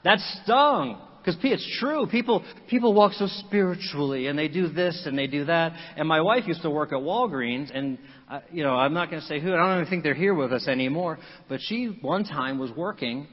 That 0.02 0.18
stung. 0.42 0.98
Because 1.24 1.38
it's 1.44 1.78
true. 1.78 2.06
People, 2.08 2.44
people 2.68 2.94
walk 2.94 3.12
so 3.12 3.26
spiritually 3.46 4.26
and 4.26 4.36
they 4.36 4.48
do 4.48 4.68
this 4.68 5.04
and 5.06 5.16
they 5.16 5.28
do 5.28 5.44
that. 5.44 5.72
And 5.96 6.08
my 6.08 6.20
wife 6.20 6.48
used 6.48 6.62
to 6.62 6.70
work 6.70 6.92
at 6.92 6.98
Walgreens 6.98 7.70
and, 7.72 7.98
uh, 8.28 8.40
you 8.50 8.64
know, 8.64 8.74
I'm 8.74 8.92
not 8.92 9.08
going 9.08 9.22
to 9.22 9.28
say 9.28 9.40
who. 9.40 9.52
I 9.52 9.56
don't 9.56 9.78
even 9.78 9.90
think 9.90 10.02
they're 10.02 10.14
here 10.14 10.34
with 10.34 10.52
us 10.52 10.66
anymore. 10.66 11.18
But 11.48 11.60
she 11.62 11.96
one 12.00 12.24
time 12.24 12.58
was 12.58 12.72
working 12.72 13.28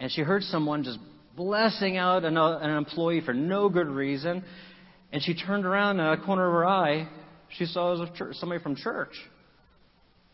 and 0.00 0.10
she 0.10 0.22
heard 0.22 0.42
someone 0.44 0.84
just 0.84 0.98
blessing 1.36 1.98
out 1.98 2.24
an, 2.24 2.38
uh, 2.38 2.58
an 2.58 2.70
employee 2.70 3.20
for 3.20 3.34
no 3.34 3.68
good 3.68 3.88
reason. 3.88 4.42
And 5.12 5.22
she 5.22 5.34
turned 5.34 5.66
around 5.66 6.00
in 6.00 6.06
a 6.06 6.16
corner 6.24 6.46
of 6.46 6.52
her 6.52 6.66
eye. 6.66 7.08
She 7.58 7.66
saw 7.66 7.92
it 7.92 8.00
was 8.00 8.08
church, 8.16 8.36
somebody 8.36 8.62
from 8.62 8.74
church. 8.74 9.12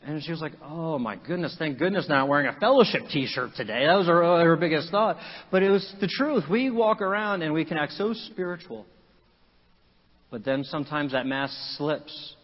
And 0.03 0.23
she 0.23 0.31
was 0.31 0.41
like, 0.41 0.53
oh 0.65 0.99
my 0.99 1.17
goodness, 1.17 1.55
thank 1.59 1.79
goodness 1.79 2.09
not 2.09 2.27
wearing 2.27 2.47
a 2.47 2.59
fellowship 2.59 3.03
t-shirt 3.13 3.51
today. 3.55 3.87
That 3.87 3.97
was 3.97 4.07
her, 4.07 4.25
uh, 4.25 4.45
her 4.45 4.57
biggest 4.57 4.91
thought. 4.91 5.19
But 5.51 5.63
it 5.63 5.69
was 5.69 5.95
the 6.01 6.09
truth. 6.09 6.45
We 6.51 6.71
walk 6.71 7.03
around 7.03 7.43
and 7.43 7.53
we 7.53 7.67
can 7.67 7.77
act 7.77 7.93
so 7.93 8.15
spiritual. 8.15 8.87
But 10.31 10.45
then 10.45 10.65
sometimes 10.65 11.13
that 11.13 11.27
mask 11.27 11.55
slips. 11.77 12.35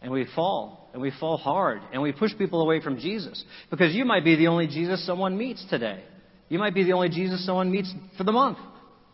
And 0.00 0.12
we 0.12 0.26
fall. 0.36 0.88
And 0.92 1.02
we 1.02 1.10
fall 1.18 1.38
hard. 1.38 1.80
And 1.92 2.02
we 2.02 2.12
push 2.12 2.30
people 2.38 2.62
away 2.62 2.80
from 2.80 2.98
Jesus. 2.98 3.44
Because 3.68 3.92
you 3.92 4.04
might 4.04 4.22
be 4.24 4.36
the 4.36 4.46
only 4.46 4.68
Jesus 4.68 5.04
someone 5.04 5.36
meets 5.36 5.64
today. 5.68 6.04
You 6.48 6.60
might 6.60 6.72
be 6.72 6.84
the 6.84 6.92
only 6.92 7.08
Jesus 7.08 7.44
someone 7.44 7.70
meets 7.70 7.92
for 8.16 8.22
the 8.22 8.32
month. 8.32 8.58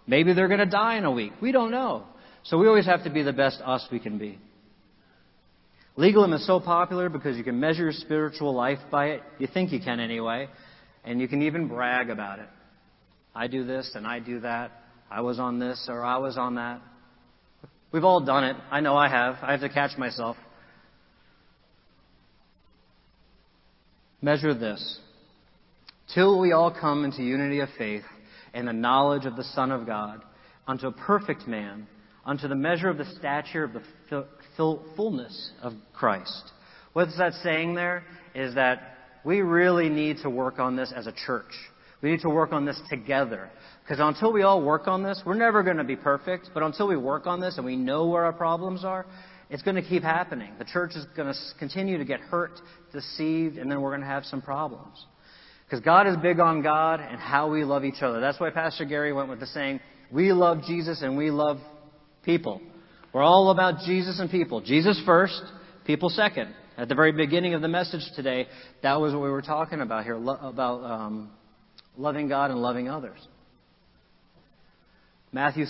Maybe 0.06 0.34
they're 0.34 0.48
going 0.48 0.60
to 0.60 0.66
die 0.66 0.98
in 0.98 1.04
a 1.06 1.10
week. 1.10 1.32
We 1.40 1.52
don't 1.52 1.70
know. 1.70 2.04
So 2.42 2.58
we 2.58 2.68
always 2.68 2.84
have 2.84 3.04
to 3.04 3.10
be 3.10 3.22
the 3.22 3.32
best 3.32 3.62
us 3.64 3.86
we 3.90 3.98
can 3.98 4.18
be. 4.18 4.38
Legalism 5.96 6.32
is 6.32 6.46
so 6.46 6.58
popular 6.58 7.08
because 7.08 7.36
you 7.36 7.44
can 7.44 7.60
measure 7.60 7.84
your 7.84 7.92
spiritual 7.92 8.52
life 8.52 8.80
by 8.90 9.10
it. 9.10 9.22
You 9.38 9.46
think 9.46 9.70
you 9.72 9.80
can 9.80 10.00
anyway. 10.00 10.48
And 11.04 11.20
you 11.20 11.28
can 11.28 11.42
even 11.42 11.68
brag 11.68 12.10
about 12.10 12.38
it. 12.38 12.48
I 13.34 13.46
do 13.46 13.64
this 13.64 13.92
and 13.94 14.06
I 14.06 14.20
do 14.20 14.40
that. 14.40 14.72
I 15.10 15.20
was 15.20 15.38
on 15.38 15.58
this 15.58 15.86
or 15.88 16.04
I 16.04 16.16
was 16.16 16.36
on 16.36 16.56
that. 16.56 16.80
We've 17.92 18.04
all 18.04 18.24
done 18.24 18.44
it. 18.44 18.56
I 18.70 18.80
know 18.80 18.96
I 18.96 19.08
have. 19.08 19.36
I 19.42 19.52
have 19.52 19.60
to 19.60 19.68
catch 19.68 19.96
myself. 19.96 20.36
Measure 24.20 24.54
this. 24.54 24.98
Till 26.14 26.40
we 26.40 26.52
all 26.52 26.72
come 26.72 27.04
into 27.04 27.22
unity 27.22 27.60
of 27.60 27.68
faith 27.78 28.02
and 28.52 28.66
the 28.66 28.72
knowledge 28.72 29.26
of 29.26 29.36
the 29.36 29.44
Son 29.44 29.70
of 29.70 29.86
God, 29.86 30.22
unto 30.66 30.86
a 30.86 30.92
perfect 30.92 31.46
man, 31.46 31.86
unto 32.26 32.48
the 32.48 32.54
measure 32.54 32.88
of 32.88 32.98
the 32.98 33.04
stature 33.18 33.64
of 33.64 33.72
the 33.72 34.26
fullness 34.96 35.52
of 35.62 35.74
Christ. 35.92 36.52
What's 36.92 37.16
that 37.18 37.32
saying 37.42 37.74
there? 37.74 38.04
Is 38.34 38.54
that 38.54 38.96
we 39.24 39.40
really 39.40 39.88
need 39.88 40.18
to 40.22 40.30
work 40.30 40.58
on 40.58 40.76
this 40.76 40.92
as 40.94 41.06
a 41.06 41.12
church. 41.26 41.52
We 42.02 42.10
need 42.10 42.20
to 42.20 42.30
work 42.30 42.52
on 42.52 42.66
this 42.66 42.80
together. 42.90 43.50
Because 43.82 43.98
until 44.00 44.32
we 44.32 44.42
all 44.42 44.62
work 44.62 44.86
on 44.86 45.02
this, 45.02 45.22
we're 45.24 45.34
never 45.34 45.62
going 45.62 45.78
to 45.78 45.84
be 45.84 45.96
perfect. 45.96 46.50
But 46.52 46.62
until 46.62 46.86
we 46.86 46.96
work 46.96 47.26
on 47.26 47.40
this 47.40 47.56
and 47.56 47.64
we 47.64 47.76
know 47.76 48.06
where 48.06 48.24
our 48.24 48.32
problems 48.32 48.84
are, 48.84 49.06
it's 49.50 49.62
going 49.62 49.76
to 49.76 49.82
keep 49.82 50.02
happening. 50.02 50.52
The 50.58 50.64
church 50.64 50.92
is 50.94 51.04
going 51.16 51.32
to 51.32 51.38
continue 51.58 51.98
to 51.98 52.04
get 52.04 52.20
hurt, 52.20 52.60
deceived, 52.92 53.56
and 53.56 53.70
then 53.70 53.80
we're 53.80 53.90
going 53.90 54.00
to 54.02 54.06
have 54.06 54.24
some 54.24 54.42
problems. 54.42 55.04
Because 55.64 55.80
God 55.80 56.06
is 56.06 56.16
big 56.18 56.40
on 56.40 56.62
God 56.62 57.00
and 57.00 57.18
how 57.18 57.50
we 57.50 57.64
love 57.64 57.84
each 57.84 58.02
other. 58.02 58.20
That's 58.20 58.38
why 58.38 58.50
Pastor 58.50 58.84
Gary 58.84 59.12
went 59.12 59.28
with 59.28 59.40
the 59.40 59.46
saying, 59.46 59.80
we 60.10 60.32
love 60.32 60.62
Jesus 60.66 61.02
and 61.02 61.16
we 61.16 61.30
love 61.30 61.58
people. 62.24 62.60
We're 63.12 63.22
all 63.22 63.50
about 63.50 63.84
Jesus 63.84 64.18
and 64.18 64.30
people. 64.30 64.60
Jesus 64.60 65.00
first, 65.06 65.40
people 65.86 66.08
second. 66.08 66.54
At 66.76 66.88
the 66.88 66.96
very 66.96 67.12
beginning 67.12 67.54
of 67.54 67.62
the 67.62 67.68
message 67.68 68.02
today, 68.16 68.48
that 68.82 69.00
was 69.00 69.12
what 69.12 69.22
we 69.22 69.30
were 69.30 69.42
talking 69.42 69.80
about 69.80 70.02
here, 70.02 70.16
lo- 70.16 70.38
about 70.42 70.82
um, 70.82 71.30
loving 71.96 72.28
God 72.28 72.50
and 72.50 72.60
loving 72.60 72.88
others. 72.88 73.18
Matthew 75.30 75.66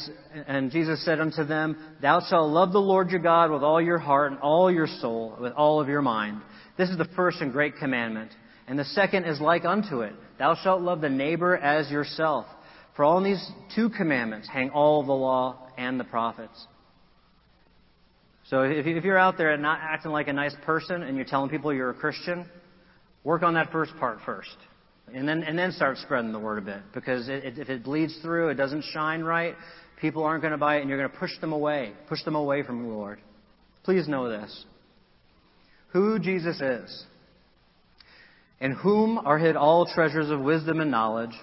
and 0.47 0.71
Jesus 0.71 1.05
said 1.05 1.21
unto 1.21 1.45
them, 1.45 1.77
Thou 2.01 2.21
shalt 2.29 2.51
love 2.51 2.73
the 2.73 2.79
Lord 2.79 3.11
your 3.11 3.21
God 3.21 3.51
with 3.51 3.63
all 3.63 3.81
your 3.81 3.99
heart 3.99 4.33
and 4.33 4.41
all 4.41 4.71
your 4.71 4.87
soul, 4.87 5.37
with 5.41 5.53
all 5.53 5.81
of 5.81 5.89
your 5.89 6.03
mind. 6.03 6.41
This 6.77 6.89
is 6.91 6.99
the 6.99 7.09
first 7.17 7.41
and 7.41 7.53
great 7.53 7.77
commandment. 7.77 8.31
And 8.67 8.79
the 8.79 8.85
second 8.85 9.25
is 9.25 9.41
like 9.41 9.65
unto 9.65 10.01
it. 10.01 10.13
Thou 10.39 10.55
shalt 10.63 10.81
love 10.81 11.01
the 11.01 11.11
neighbor 11.11 11.57
as 11.57 11.91
yourself. 11.91 12.47
For 12.97 13.05
on 13.05 13.25
these 13.25 13.45
two 13.75 13.91
commandments 13.91 14.49
hang 14.49 14.71
all 14.71 15.05
the 15.05 15.13
law 15.13 15.64
and 15.77 15.99
the 15.99 16.05
prophets. 16.05 16.67
So 18.49 18.63
if 18.63 19.05
you're 19.05 19.19
out 19.19 19.39
there 19.39 19.53
and 19.53 19.63
not 19.63 19.79
acting 19.81 20.13
like 20.13 20.29
a 20.29 20.33
nice 20.33 20.55
person 20.65 21.03
and 21.03 21.17
you're 21.17 21.25
telling 21.25 21.49
people 21.49 21.73
you're 21.73 21.91
a 21.91 21.95
Christian, 21.95 22.47
work 23.25 23.43
on 23.43 23.55
that 23.55 23.73
first 23.73 23.93
part 23.99 24.19
first. 24.27 24.57
And 25.13 25.29
then, 25.29 25.43
and 25.43 25.59
then 25.59 25.73
start 25.73 25.99
spreading 25.99 26.33
the 26.33 26.39
word 26.39 26.59
a 26.59 26.63
bit. 26.63 26.83
Because 26.93 27.29
it, 27.29 27.59
if 27.59 27.69
it 27.69 27.85
bleeds 27.85 28.19
through, 28.23 28.49
it 28.49 28.55
doesn't 28.55 28.85
shine 28.93 29.23
right, 29.23 29.55
people 30.01 30.25
aren't 30.25 30.43
going 30.43 30.53
to 30.53 30.59
buy 30.59 30.77
it 30.77 30.81
and 30.81 30.89
you're 30.89 30.99
going 30.99 31.11
to 31.11 31.19
push 31.19 31.31
them 31.41 31.53
away. 31.53 31.93
Push 32.09 32.23
them 32.25 32.35
away 32.35 32.63
from 32.63 32.83
the 32.83 32.89
Lord. 32.89 33.19
Please 33.83 34.09
know 34.09 34.29
this. 34.29 34.65
Who 35.93 36.19
Jesus 36.19 36.61
is. 36.61 37.05
In 38.61 38.73
whom 38.73 39.19
are 39.19 39.39
hid 39.39 39.57
all 39.57 39.87
treasures 39.87 40.31
of 40.31 40.41
wisdom 40.41 40.81
and 40.81 40.91
knowledge. 40.91 41.35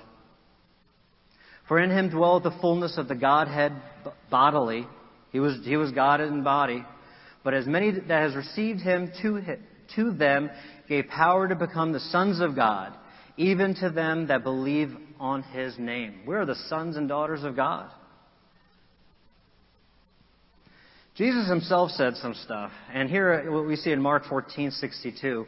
For 1.68 1.80
in 1.80 1.90
him 1.90 2.10
dwelleth 2.10 2.44
the 2.44 2.58
fullness 2.60 2.98
of 2.98 3.08
the 3.08 3.16
Godhead 3.16 3.74
bodily. 4.30 4.88
He 5.32 5.40
was, 5.40 5.60
he 5.64 5.78
was 5.78 5.92
God 5.92 6.22
in 6.22 6.44
body. 6.44 6.86
But 7.44 7.54
as 7.54 7.66
many 7.66 7.92
that 7.92 8.10
has 8.10 8.36
received 8.36 8.82
him 8.82 9.12
to, 9.22 9.42
to 9.96 10.12
them 10.12 10.50
gave 10.88 11.08
power 11.08 11.48
to 11.48 11.56
become 11.56 11.92
the 11.92 12.00
sons 12.00 12.40
of 12.40 12.56
God, 12.56 12.96
even 13.38 13.76
to 13.76 13.90
them 13.90 14.28
that 14.28 14.44
believe 14.44 14.96
on 15.20 15.44
his 15.44 15.78
name. 15.78 16.22
We 16.26 16.36
are 16.36 16.46
the 16.46 16.56
sons 16.68 16.98
and 16.98 17.08
daughters 17.08 17.44
of 17.44 17.56
God. 17.56 17.90
Jesus 21.16 21.48
himself 21.50 21.92
said 21.92 22.16
some 22.16 22.34
stuff. 22.34 22.72
And 22.94 23.10
here 23.10 23.46
uh, 23.48 23.52
what 23.52 23.68
we 23.68 23.76
see 23.76 23.92
in 23.92 24.02
Mark 24.02 24.24
14:62. 24.24 25.46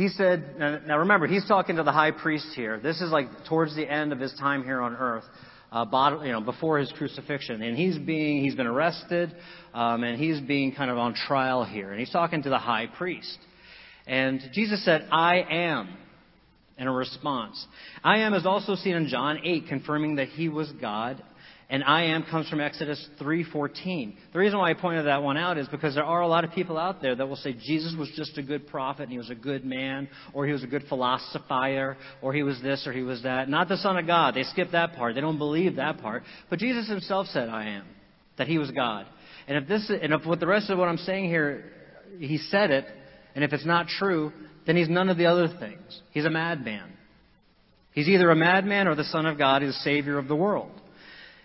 He 0.00 0.08
said, 0.08 0.54
now 0.58 1.00
remember, 1.00 1.26
he's 1.26 1.46
talking 1.46 1.76
to 1.76 1.82
the 1.82 1.92
high 1.92 2.10
priest 2.10 2.46
here. 2.56 2.80
This 2.80 3.02
is 3.02 3.10
like 3.10 3.26
towards 3.46 3.76
the 3.76 3.86
end 3.86 4.14
of 4.14 4.18
his 4.18 4.32
time 4.40 4.64
here 4.64 4.80
on 4.80 4.96
earth 4.96 5.24
uh, 5.70 5.84
you 6.24 6.32
know, 6.32 6.40
before 6.40 6.78
his 6.78 6.90
crucifixion. 6.96 7.60
And 7.60 7.76
he's 7.76 7.98
being, 7.98 8.42
he's 8.42 8.54
been 8.54 8.66
arrested, 8.66 9.30
um, 9.74 10.02
and 10.02 10.18
he's 10.18 10.40
being 10.40 10.74
kind 10.74 10.90
of 10.90 10.96
on 10.96 11.12
trial 11.12 11.66
here. 11.66 11.90
And 11.90 12.00
he's 12.00 12.08
talking 12.08 12.42
to 12.44 12.48
the 12.48 12.56
high 12.56 12.86
priest. 12.86 13.36
And 14.06 14.40
Jesus 14.54 14.82
said, 14.86 15.06
I 15.12 15.44
am, 15.50 15.98
in 16.78 16.86
a 16.86 16.92
response. 16.92 17.62
I 18.02 18.20
am 18.20 18.32
is 18.32 18.46
also 18.46 18.76
seen 18.76 18.96
in 18.96 19.06
John 19.08 19.40
8, 19.44 19.64
confirming 19.68 20.14
that 20.14 20.28
he 20.28 20.48
was 20.48 20.72
God 20.80 21.22
and 21.70 21.84
I 21.84 22.06
am 22.06 22.24
comes 22.24 22.48
from 22.48 22.60
Exodus 22.60 23.08
3:14. 23.20 24.16
The 24.32 24.38
reason 24.40 24.58
why 24.58 24.70
I 24.70 24.74
pointed 24.74 25.06
that 25.06 25.22
one 25.22 25.36
out 25.36 25.56
is 25.56 25.68
because 25.68 25.94
there 25.94 26.04
are 26.04 26.20
a 26.20 26.26
lot 26.26 26.44
of 26.44 26.50
people 26.50 26.76
out 26.76 27.00
there 27.00 27.14
that 27.14 27.28
will 27.28 27.36
say 27.36 27.52
Jesus 27.52 27.94
was 27.96 28.10
just 28.16 28.36
a 28.38 28.42
good 28.42 28.66
prophet 28.66 29.04
and 29.04 29.12
he 29.12 29.18
was 29.18 29.30
a 29.30 29.36
good 29.36 29.64
man 29.64 30.08
or 30.32 30.46
he 30.46 30.52
was 30.52 30.64
a 30.64 30.66
good 30.66 30.82
philosopher 30.88 31.96
or 32.20 32.34
he 32.34 32.42
was 32.42 32.60
this 32.60 32.86
or 32.88 32.92
he 32.92 33.02
was 33.02 33.22
that. 33.22 33.48
Not 33.48 33.68
the 33.68 33.76
son 33.76 33.96
of 33.96 34.06
God. 34.06 34.34
They 34.34 34.42
skip 34.42 34.72
that 34.72 34.94
part. 34.94 35.14
They 35.14 35.20
don't 35.20 35.38
believe 35.38 35.76
that 35.76 36.02
part. 36.02 36.24
But 36.50 36.58
Jesus 36.58 36.88
himself 36.88 37.28
said 37.28 37.48
I 37.48 37.68
am 37.68 37.84
that 38.36 38.48
he 38.48 38.58
was 38.58 38.72
God. 38.72 39.06
And 39.46 39.56
if 39.56 39.68
this 39.68 39.88
and 39.90 40.12
if 40.12 40.26
what 40.26 40.40
the 40.40 40.48
rest 40.48 40.70
of 40.70 40.78
what 40.78 40.88
I'm 40.88 40.98
saying 40.98 41.26
here 41.26 41.64
he 42.18 42.38
said 42.38 42.72
it 42.72 42.84
and 43.36 43.44
if 43.44 43.52
it's 43.52 43.64
not 43.66 43.86
true, 43.86 44.32
then 44.66 44.76
he's 44.76 44.88
none 44.88 45.08
of 45.08 45.16
the 45.16 45.26
other 45.26 45.46
things. 45.46 46.02
He's 46.10 46.24
a 46.24 46.30
madman. 46.30 46.94
He's 47.92 48.08
either 48.08 48.28
a 48.28 48.36
madman 48.36 48.88
or 48.88 48.96
the 48.96 49.04
son 49.04 49.26
of 49.26 49.38
God, 49.38 49.62
he's 49.62 49.72
the 49.72 49.80
savior 49.80 50.18
of 50.18 50.26
the 50.26 50.34
world. 50.34 50.79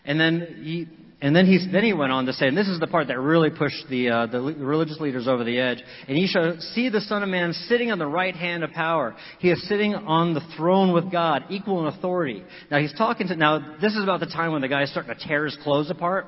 And 0.06 0.20
then 0.20 0.62
he, 0.64 0.88
and 1.22 1.36
then, 1.36 1.46
he 1.46 1.66
then 1.72 1.84
he 1.84 1.94
went 1.94 2.12
on 2.12 2.26
to 2.26 2.34
say, 2.34 2.48
and 2.48 2.58
this 2.58 2.68
is 2.68 2.80
the 2.80 2.88
part 2.88 3.08
that 3.08 3.18
really 3.20 3.50
pushed 3.50 3.90
the, 3.90 4.10
uh, 4.10 4.26
the 4.28 4.40
religious 4.40 5.00
leaders 5.00 5.28
over 5.28 5.44
the 5.44 5.58
edge. 5.58 5.82
And 6.08 6.18
he 6.18 6.28
shall 6.28 6.58
see 6.60 6.90
the 6.90 7.02
Son 7.02 7.24
of 7.24 7.30
Man 7.30 7.54
sitting 7.68 7.90
on 7.90 7.98
the 7.98 8.06
right 8.06 8.36
hand 8.36 8.64
of 8.64 8.72
power. 8.72 9.16
He 9.40 9.50
is 9.50 9.68
sitting 9.68 9.96
on 9.96 10.34
the 10.34 10.42
throne 10.58 10.94
with 10.94 11.12
God, 11.12 11.46
equal 11.50 11.88
in 11.88 11.94
authority. 11.94 12.44
Now 12.70 12.80
he's 12.80 12.94
talking 12.94 13.28
to, 13.30 13.36
now 13.36 13.78
this 13.82 13.96
is 13.96 14.04
about 14.04 14.20
the 14.20 14.28
time 14.28 14.52
when 14.52 14.62
the 14.62 14.68
guy 14.68 14.84
is 14.84 14.92
starting 14.92 15.16
to 15.16 15.28
tear 15.28 15.46
his 15.46 15.58
clothes 15.64 15.90
apart. 15.90 16.28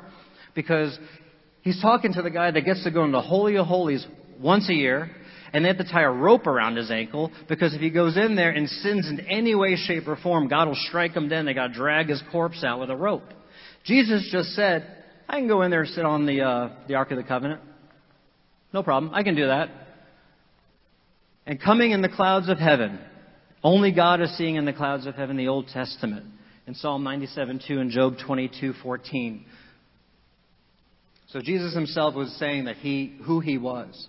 Because 0.55 0.97
he's 1.61 1.79
talking 1.81 2.13
to 2.13 2.21
the 2.21 2.31
guy 2.31 2.49
that 2.49 2.61
gets 2.61 2.83
to 2.85 2.91
go 2.91 3.03
into 3.03 3.17
the 3.17 3.21
Holy 3.21 3.57
of 3.57 3.67
Holies 3.67 4.07
once 4.41 4.69
a 4.69 4.73
year. 4.73 5.11
And 5.53 5.63
they 5.63 5.69
have 5.69 5.77
to 5.77 5.83
tie 5.83 6.03
a 6.03 6.11
rope 6.11 6.47
around 6.47 6.75
his 6.75 6.91
ankle 6.91 7.31
because 7.47 7.73
if 7.73 7.81
he 7.81 7.89
goes 7.89 8.17
in 8.17 8.35
there 8.35 8.49
and 8.49 8.67
sins 8.67 9.07
in 9.07 9.19
any 9.27 9.53
way, 9.53 9.75
shape, 9.75 10.07
or 10.07 10.15
form, 10.17 10.47
God 10.47 10.67
will 10.67 10.75
strike 10.75 11.11
him 11.11 11.29
Then 11.29 11.45
They 11.45 11.53
got 11.53 11.67
to 11.67 11.73
drag 11.73 12.09
his 12.09 12.21
corpse 12.31 12.63
out 12.63 12.79
with 12.79 12.89
a 12.89 12.95
rope. 12.95 13.33
Jesus 13.87 14.27
just 14.31 14.49
said, 14.49 14.85
I 15.29 15.39
can 15.39 15.47
go 15.47 15.61
in 15.61 15.71
there 15.71 15.81
and 15.81 15.89
sit 15.89 16.05
on 16.05 16.25
the, 16.25 16.41
uh, 16.41 16.69
the 16.87 16.95
Ark 16.95 17.11
of 17.11 17.17
the 17.17 17.23
Covenant. 17.23 17.61
No 18.73 18.83
problem. 18.83 19.13
I 19.13 19.23
can 19.23 19.35
do 19.35 19.47
that. 19.47 19.69
And 21.45 21.61
coming 21.61 21.91
in 21.91 22.01
the 22.01 22.09
clouds 22.09 22.49
of 22.49 22.59
heaven, 22.59 22.99
only 23.63 23.93
God 23.93 24.21
is 24.21 24.37
seeing 24.37 24.55
in 24.55 24.65
the 24.65 24.73
clouds 24.73 25.05
of 25.05 25.15
heaven 25.15 25.37
the 25.37 25.47
Old 25.47 25.69
Testament. 25.69 26.25
In 26.67 26.75
Psalm 26.75 27.03
97 27.03 27.61
2 27.65 27.79
and 27.79 27.91
Job 27.91 28.15
22 28.25 28.73
14. 28.83 29.45
So 31.29 31.39
Jesus 31.41 31.73
himself 31.73 32.13
was 32.13 32.35
saying 32.37 32.65
that 32.65 32.75
he, 32.75 33.17
who 33.23 33.39
he 33.39 33.57
was. 33.57 34.07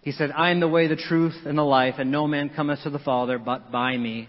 He 0.00 0.12
said, 0.12 0.30
I 0.34 0.50
am 0.50 0.60
the 0.60 0.68
way, 0.68 0.86
the 0.86 0.96
truth, 0.96 1.34
and 1.44 1.58
the 1.58 1.62
life, 1.62 1.96
and 1.98 2.10
no 2.10 2.26
man 2.26 2.50
cometh 2.54 2.82
to 2.84 2.90
the 2.90 2.98
Father 2.98 3.38
but 3.38 3.70
by 3.70 3.96
me. 3.96 4.28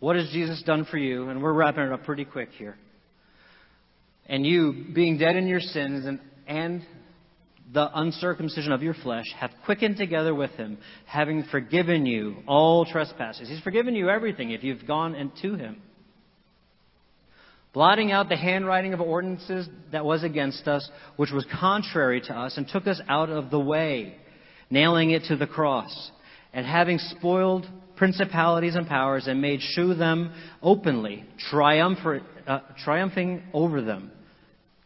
What 0.00 0.16
has 0.16 0.28
Jesus 0.30 0.62
done 0.62 0.84
for 0.84 0.98
you? 0.98 1.28
And 1.28 1.42
we're 1.42 1.52
wrapping 1.52 1.84
it 1.84 1.92
up 1.92 2.04
pretty 2.04 2.24
quick 2.24 2.50
here. 2.56 2.76
And 4.26 4.46
you, 4.46 4.86
being 4.94 5.18
dead 5.18 5.36
in 5.36 5.46
your 5.46 5.60
sins 5.60 6.04
and, 6.06 6.20
and 6.46 6.82
the 7.72 7.88
uncircumcision 7.98 8.72
of 8.72 8.82
your 8.82 8.94
flesh, 8.94 9.26
have 9.38 9.50
quickened 9.64 9.96
together 9.96 10.34
with 10.34 10.50
him, 10.52 10.78
having 11.06 11.44
forgiven 11.50 12.06
you 12.06 12.36
all 12.46 12.84
trespasses. 12.84 13.48
He's 13.48 13.60
forgiven 13.60 13.94
you 13.94 14.08
everything 14.08 14.52
if 14.52 14.62
you've 14.62 14.86
gone 14.86 15.14
into 15.14 15.56
him. 15.56 15.82
Blotting 17.74 18.12
out 18.12 18.28
the 18.28 18.36
handwriting 18.36 18.94
of 18.94 19.00
ordinances 19.00 19.68
that 19.92 20.04
was 20.04 20.24
against 20.24 20.66
us, 20.66 20.88
which 21.16 21.30
was 21.30 21.46
contrary 21.60 22.20
to 22.22 22.34
us, 22.34 22.56
and 22.56 22.66
took 22.66 22.86
us 22.86 23.00
out 23.08 23.28
of 23.28 23.50
the 23.50 23.60
way, 23.60 24.16
nailing 24.70 25.10
it 25.10 25.24
to 25.28 25.36
the 25.36 25.46
cross. 25.46 26.10
And 26.52 26.64
having 26.64 26.98
spoiled 26.98 27.66
principalities 27.98 28.76
and 28.76 28.86
powers 28.86 29.26
and 29.26 29.42
made 29.42 29.60
shew 29.60 29.92
them 29.92 30.32
openly, 30.62 31.24
uh, 31.52 32.60
triumphing 32.84 33.42
over 33.52 33.82
them. 33.82 34.10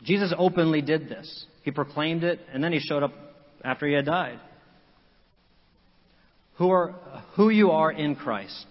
Jesus 0.03 0.33
openly 0.37 0.81
did 0.81 1.09
this. 1.09 1.47
He 1.63 1.71
proclaimed 1.71 2.25
it, 2.25 2.41
and 2.53 2.65
then 2.65 2.73
he 2.73 2.81
showed 2.81 3.03
up 3.03 3.13
after 3.63 3.87
he 3.87 3.93
had 3.93 4.07
died. 4.07 4.41
Who, 6.57 6.71
are, 6.71 6.95
who 7.35 7.51
you 7.51 7.71
are 7.71 7.93
in 7.93 8.17
Christ. 8.17 8.67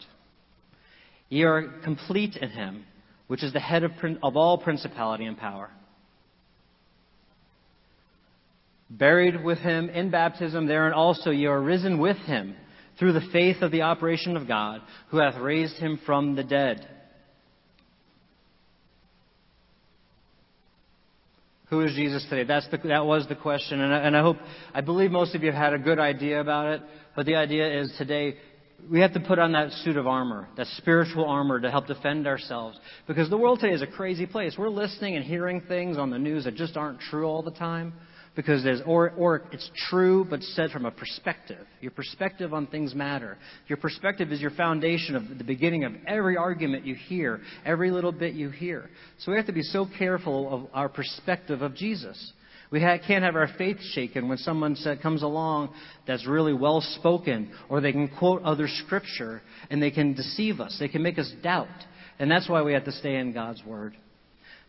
Ye 1.30 1.44
are 1.44 1.80
complete 1.84 2.36
in 2.36 2.50
him, 2.50 2.84
which 3.28 3.44
is 3.44 3.54
the 3.54 3.60
head 3.60 3.84
of, 3.84 3.92
of 4.22 4.36
all 4.36 4.58
principality 4.58 5.26
and 5.26 5.38
power. 5.38 5.70
Buried 8.90 9.42
with 9.42 9.60
him 9.60 9.90
in 9.90 10.10
baptism, 10.10 10.68
therein 10.68 10.92
also 10.92 11.30
ye 11.30 11.46
are 11.46 11.62
risen 11.62 11.98
with 12.00 12.18
him 12.18 12.56
through 13.02 13.14
the 13.14 13.28
faith 13.34 13.64
of 13.64 13.72
the 13.72 13.82
operation 13.82 14.38
of 14.38 14.48
God, 14.48 14.80
who 15.10 15.18
hath 15.18 15.36
raised 15.42 15.76
him 15.78 16.00
from 16.06 16.36
the 16.36 16.44
dead. 16.44 16.88
Who 21.72 21.82
is 21.82 21.96
Jesus 21.96 22.24
today? 22.30 22.44
That's 22.44 22.68
the, 22.70 22.78
that 22.90 23.08
was 23.08 23.26
the 23.28 23.34
question, 23.34 23.82
and 23.82 23.92
I, 23.92 23.98
and 24.02 24.16
I 24.16 24.22
hope, 24.22 24.38
I 24.72 24.82
believe 24.82 25.10
most 25.10 25.34
of 25.34 25.42
you 25.42 25.52
have 25.52 25.60
had 25.60 25.74
a 25.74 25.80
good 25.80 25.98
idea 25.98 26.42
about 26.42 26.74
it. 26.74 26.82
But 27.16 27.26
the 27.26 27.38
idea 27.38 27.82
is 27.82 27.92
today 27.98 28.36
we 28.88 29.00
have 29.00 29.14
to 29.14 29.20
put 29.20 29.40
on 29.40 29.54
that 29.54 29.72
suit 29.84 29.98
of 29.98 30.06
armor, 30.06 30.48
that 30.58 30.68
spiritual 30.78 31.26
armor 31.26 31.60
to 31.60 31.72
help 31.72 31.88
defend 31.88 32.28
ourselves. 32.28 32.80
Because 33.08 33.32
the 33.32 33.38
world 33.38 33.62
today 33.62 33.74
is 33.74 33.82
a 33.82 33.88
crazy 33.88 34.28
place. 34.28 34.54
We're 34.60 34.70
listening 34.70 35.16
and 35.16 35.26
hearing 35.26 35.62
things 35.62 35.98
on 35.98 36.12
the 36.12 36.20
news 36.20 36.44
that 36.44 36.54
just 36.54 36.78
aren't 36.78 37.00
true 37.00 37.26
all 37.26 37.42
the 37.42 37.50
time 37.50 37.94
because 38.36 38.64
there's 38.64 38.82
or 38.86 39.12
or 39.12 39.44
it's 39.52 39.70
true 39.90 40.26
but 40.30 40.42
said 40.42 40.72
from 40.72 40.86
a 40.86 40.92
perspective. 40.92 41.66
Your 41.82 41.92
perspective 41.92 42.54
on 42.54 42.68
things 42.68 42.96
matter. 42.96 43.38
Your 43.68 43.78
perspective 43.78 44.32
is 44.32 44.40
your 44.40 44.52
foundation 44.52 45.16
of 45.16 45.38
the 45.38 45.44
beginning 45.44 45.84
of 45.84 45.94
every 46.08 46.38
argument 46.38 46.86
you 46.86 46.96
hear, 46.96 47.42
every 47.66 47.92
little 47.92 48.12
bit 48.12 48.34
you 48.34 48.50
hear. 48.50 48.90
So 49.20 49.32
we 49.32 49.38
have 49.38 49.48
to 49.48 49.54
be 49.54 49.64
so 49.64 49.88
careful 49.98 50.54
of 50.54 50.70
our 50.74 50.90
perspective 50.90 51.62
of 51.62 51.76
Jesus. 51.76 52.34
We 52.72 52.80
can't 52.80 53.24
have 53.26 53.36
our 53.36 53.50
faith 53.58 53.80
shaken 53.94 54.30
when 54.30 54.38
someone 54.38 54.78
comes 55.04 55.24
along 55.24 55.74
that's 56.08 56.26
really 56.26 56.54
well 56.54 56.80
spoken, 56.80 57.52
or 57.68 57.82
they 57.82 57.92
can 57.92 58.08
quote 58.08 58.44
other 58.44 58.70
scripture 58.70 59.42
and 59.70 59.84
they 59.84 59.92
can 59.92 60.14
deceive 60.14 60.62
us. 60.62 60.78
They 60.80 60.88
can 60.88 61.04
make 61.04 61.20
us 61.20 61.30
doubt. 61.44 61.68
And 62.18 62.32
that's 62.32 62.48
why 62.48 62.62
we 62.62 62.72
have 62.72 62.86
to 62.86 62.94
stay 62.94 63.18
in 63.18 63.34
God's 63.34 63.62
Word. 63.66 63.98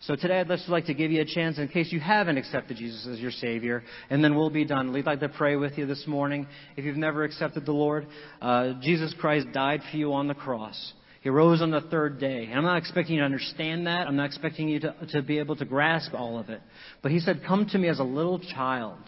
So 0.03 0.17
today 0.17 0.41
I'd 0.41 0.49
just 0.49 0.69
like 0.69 0.87
to 0.87 0.95
give 0.95 1.13
you 1.13 1.21
a 1.21 1.25
chance 1.25 1.59
in 1.59 1.69
case 1.69 1.93
you 1.93 2.01
haven't 2.01 2.37
accepted 2.37 2.77
Jesus 2.77 3.07
as 3.07 3.21
your 3.21 3.31
Savior, 3.31 3.85
and 4.11 4.23
then 4.23 4.35
we'll 4.35 4.51
be 4.51 4.65
done. 4.65 4.93
We'd 4.93 5.07
like 5.07 5.21
to 5.21 5.29
pray 5.29 5.55
with 5.55 5.79
you 5.79 5.87
this 5.87 6.09
morning. 6.09 6.49
If 6.77 6.85
you've 6.85 6.97
never 6.97 7.23
accepted 7.23 7.67
the 7.67 7.73
Lord, 7.73 8.09
uh, 8.41 8.73
Jesus 8.83 9.15
Christ 9.21 9.47
died 9.53 9.81
for 9.89 9.97
you 9.97 10.13
on 10.13 10.27
the 10.27 10.35
cross. 10.35 10.93
He 11.21 11.29
rose 11.29 11.63
on 11.63 11.71
the 11.71 11.83
third 11.83 12.19
day. 12.19 12.47
And 12.47 12.55
I'm 12.55 12.65
not 12.65 12.79
expecting 12.79 13.15
you 13.15 13.21
to 13.21 13.27
understand 13.27 13.87
that. 13.87 14.09
I'm 14.09 14.17
not 14.17 14.27
expecting 14.27 14.69
you 14.69 14.81
to, 14.81 14.95
to 15.13 15.23
be 15.23 15.39
able 15.39 15.55
to 15.55 15.65
grasp 15.65 16.15
all 16.15 16.37
of 16.37 16.51
it. 16.51 16.61
But 17.01 17.13
he 17.13 17.21
said, 17.21 17.43
come 17.47 17.69
to 17.71 17.79
me 17.79 17.89
as 17.89 18.01
a 18.01 18.05
little 18.05 18.41
child. 18.41 18.99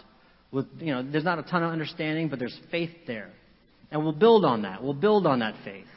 With, 0.53 0.67
you 0.79 0.93
know, 0.93 1.03
there's 1.03 1.25
not 1.25 1.39
a 1.39 1.43
ton 1.43 1.61
of 1.61 1.71
understanding, 1.71 2.29
but 2.29 2.39
there's 2.39 2.57
faith 2.71 2.91
there. 3.05 3.33
And 3.91 4.01
we'll 4.01 4.13
build 4.13 4.45
on 4.45 4.61
that. 4.61 4.81
We'll 4.81 4.93
build 4.93 5.27
on 5.27 5.39
that 5.39 5.55
faith. 5.65 5.87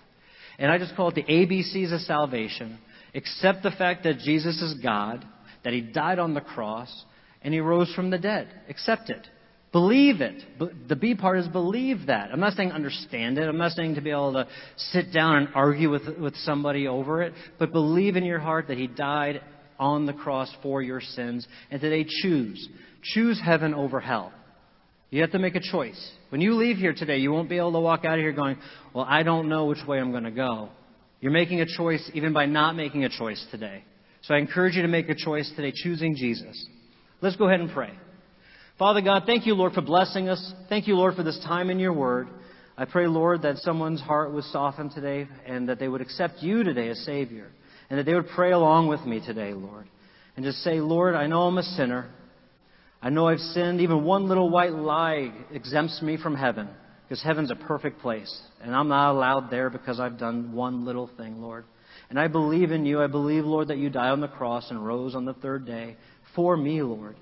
And 0.59 0.73
I 0.73 0.79
just 0.79 0.97
call 0.97 1.11
it 1.11 1.15
the 1.15 1.23
ABCs 1.23 1.95
of 1.95 2.01
salvation. 2.01 2.81
Accept 3.15 3.63
the 3.63 3.71
fact 3.71 4.05
that 4.05 4.19
Jesus 4.19 4.61
is 4.61 4.75
God, 4.83 5.25
that 5.65 5.73
He 5.73 5.81
died 5.81 6.19
on 6.19 6.35
the 6.35 6.41
cross, 6.41 7.05
and 7.43 7.55
He 7.55 7.61
rose 7.61 7.93
from 7.95 8.11
the 8.11 8.19
dead. 8.19 8.49
Accept 8.69 9.11
it. 9.11 9.27
Believe 9.71 10.23
it. 10.23 10.43
The 10.89 10.97
B 10.97 11.15
part 11.15 11.39
is 11.39 11.49
believe 11.49 12.07
that. 12.07 12.31
I'm 12.33 12.41
not 12.41 12.55
saying 12.55 12.73
understand 12.73 13.37
it. 13.37 13.47
I'm 13.47 13.59
not 13.59 13.73
saying 13.73 13.97
to 13.97 14.01
be 14.01 14.11
able 14.11 14.33
to 14.33 14.49
sit 14.77 15.13
down 15.13 15.37
and 15.37 15.49
argue 15.55 15.91
with, 15.91 16.19
with 16.19 16.35
somebody 16.37 16.89
over 16.89 17.23
it. 17.23 17.35
But 17.59 17.73
believe 17.73 18.17
in 18.17 18.25
your 18.25 18.39
heart 18.39 18.69
that 18.69 18.79
He 18.79 18.87
died 18.87 19.43
on 19.79 20.07
the 20.07 20.15
cross 20.15 20.51
for 20.63 20.81
your 20.83 21.01
sins 21.01 21.47
and 21.71 21.81
today 21.81 22.07
choose. 22.23 22.69
Choose 23.03 23.41
heaven 23.45 23.75
over 23.75 24.01
hell. 24.01 24.33
You 25.11 25.21
have 25.23 25.33
to 25.33 25.39
make 25.39 25.55
a 25.55 25.61
choice. 25.61 26.13
When 26.31 26.41
you 26.41 26.55
leave 26.55 26.77
here 26.77 26.95
today, 26.95 27.19
you 27.19 27.31
won't 27.31 27.49
be 27.49 27.59
able 27.59 27.73
to 27.73 27.81
walk 27.81 28.05
out 28.05 28.15
of 28.15 28.21
here 28.21 28.33
going, 28.33 28.57
Well, 28.95 29.07
I 29.09 29.23
don't 29.23 29.49
know 29.49 29.67
which 29.67 29.85
way 29.87 29.99
I'm 29.99 30.11
going 30.11 30.25
to 30.25 30.31
go. 30.31 30.71
You're 31.21 31.33
making 31.33 31.61
a 31.61 31.67
choice 31.67 32.11
even 32.15 32.33
by 32.33 32.47
not 32.47 32.77
making 32.77 33.05
a 33.05 33.09
choice 33.09 33.45
today. 33.51 33.85
So 34.23 34.35
I 34.35 34.39
encourage 34.39 34.75
you 34.75 34.83
to 34.83 34.89
make 34.89 35.09
a 35.09 35.15
choice 35.15 35.51
today, 35.57 35.73
choosing 35.75 36.15
Jesus. 36.17 36.67
Let's 37.21 37.37
go 37.37 37.49
ahead 37.49 37.61
and 37.61 37.71
pray. 37.71 37.91
Father 38.79 39.01
God, 39.01 39.25
thank 39.27 39.47
you, 39.47 39.55
Lord, 39.55 39.73
for 39.73 39.81
blessing 39.81 40.29
us. 40.29 40.53
Thank 40.69 40.87
you, 40.87 40.95
Lord, 40.95 41.15
for 41.15 41.25
this 41.25 41.39
time 41.45 41.71
in 41.71 41.81
your 41.81 41.93
word. 41.93 42.29
I 42.77 42.85
pray, 42.85 43.09
Lord, 43.09 43.43
that 43.43 43.57
someone's 43.59 44.01
heart 44.01 44.33
was 44.33 44.51
softened 44.53 44.93
today 44.93 45.27
and 45.47 45.69
that 45.69 45.81
they 45.81 45.89
would 45.89 46.01
accept 46.01 46.43
you 46.43 46.63
today 46.63 46.89
as 46.89 47.05
Savior 47.05 47.49
and 47.91 47.99
that 47.99 48.05
they 48.05 48.15
would 48.15 48.29
pray 48.29 48.53
along 48.53 48.87
with 48.87 49.05
me 49.05 49.21
today, 49.25 49.53
Lord. 49.53 49.89
And 50.37 50.45
just 50.45 50.59
say, 50.59 50.81
Lord, 50.81 51.17
I 51.17 51.27
know 51.27 51.43
I'm 51.43 51.59
a 51.59 51.63
sinner. 51.65 52.09
I 53.03 53.11
know 53.11 53.27
I've 53.27 53.41
sinned. 53.41 53.81
Even 53.81 54.05
one 54.05 54.29
little 54.29 54.51
white 54.51 54.73
lie 54.73 55.33
exempts 55.53 56.01
me 56.03 56.17
from 56.17 56.37
heaven. 56.37 56.69
Because 57.09 57.23
heaven's 57.23 57.51
a 57.51 57.57
perfect 57.57 58.01
place. 58.01 58.39
And 58.61 58.75
I'm 58.75 58.89
not 58.89 59.13
allowed 59.13 59.51
there 59.51 59.71
because 59.71 59.99
I've 59.99 60.19
done 60.19 60.53
one 60.53 60.85
little 60.85 61.11
thing, 61.17 61.41
Lord. 61.41 61.65
And 62.11 62.19
I 62.19 62.29
believe 62.29 62.71
in 62.71 62.85
you. 62.85 63.03
I 63.03 63.07
believe, 63.07 63.45
Lord, 63.45 63.69
that 63.69 63.79
you 63.79 63.89
died 63.89 64.11
on 64.11 64.21
the 64.21 64.29
cross 64.29 64.71
and 64.71 64.85
rose 64.85 65.15
on 65.15 65.25
the 65.25 65.35
third 65.35 65.67
day 65.67 65.97
for 66.35 66.57
me, 66.57 66.83
Lord. 66.83 67.17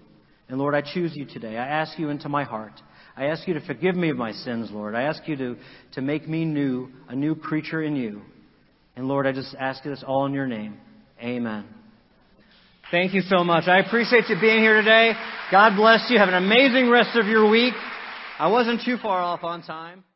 And 0.48 0.58
Lord, 0.58 0.74
I 0.74 0.80
choose 0.80 1.12
you 1.14 1.24
today. 1.24 1.56
I 1.56 1.66
ask 1.66 1.98
you 1.98 2.08
into 2.08 2.28
my 2.28 2.44
heart. 2.44 2.72
I 3.16 3.26
ask 3.26 3.46
you 3.48 3.54
to 3.54 3.60
forgive 3.60 3.96
me 3.96 4.10
of 4.10 4.16
my 4.16 4.32
sins, 4.32 4.70
Lord. 4.70 4.94
I 4.94 5.02
ask 5.02 5.26
you 5.26 5.36
to, 5.36 5.56
to 5.94 6.02
make 6.02 6.28
me 6.28 6.44
new, 6.44 6.88
a 7.08 7.16
new 7.16 7.34
creature 7.34 7.82
in 7.82 7.96
you. 7.96 8.22
And 8.94 9.08
Lord, 9.08 9.26
I 9.26 9.32
just 9.32 9.54
ask 9.58 9.84
you 9.84 9.90
this 9.90 10.04
all 10.06 10.26
in 10.26 10.34
your 10.34 10.46
name. 10.46 10.78
Amen. 11.20 11.64
Thank 12.90 13.14
you 13.14 13.22
so 13.22 13.42
much. 13.42 13.64
I 13.66 13.78
appreciate 13.80 14.28
you 14.28 14.36
being 14.40 14.60
here 14.60 14.76
today. 14.76 15.12
God 15.50 15.76
bless 15.76 16.06
you. 16.08 16.18
Have 16.18 16.28
an 16.28 16.34
amazing 16.34 16.90
rest 16.90 17.16
of 17.16 17.26
your 17.26 17.48
week. 17.48 17.74
I 18.38 18.48
wasn't 18.48 18.82
too 18.82 18.98
far 18.98 19.22
off 19.22 19.44
on 19.44 19.62
time. 19.62 20.04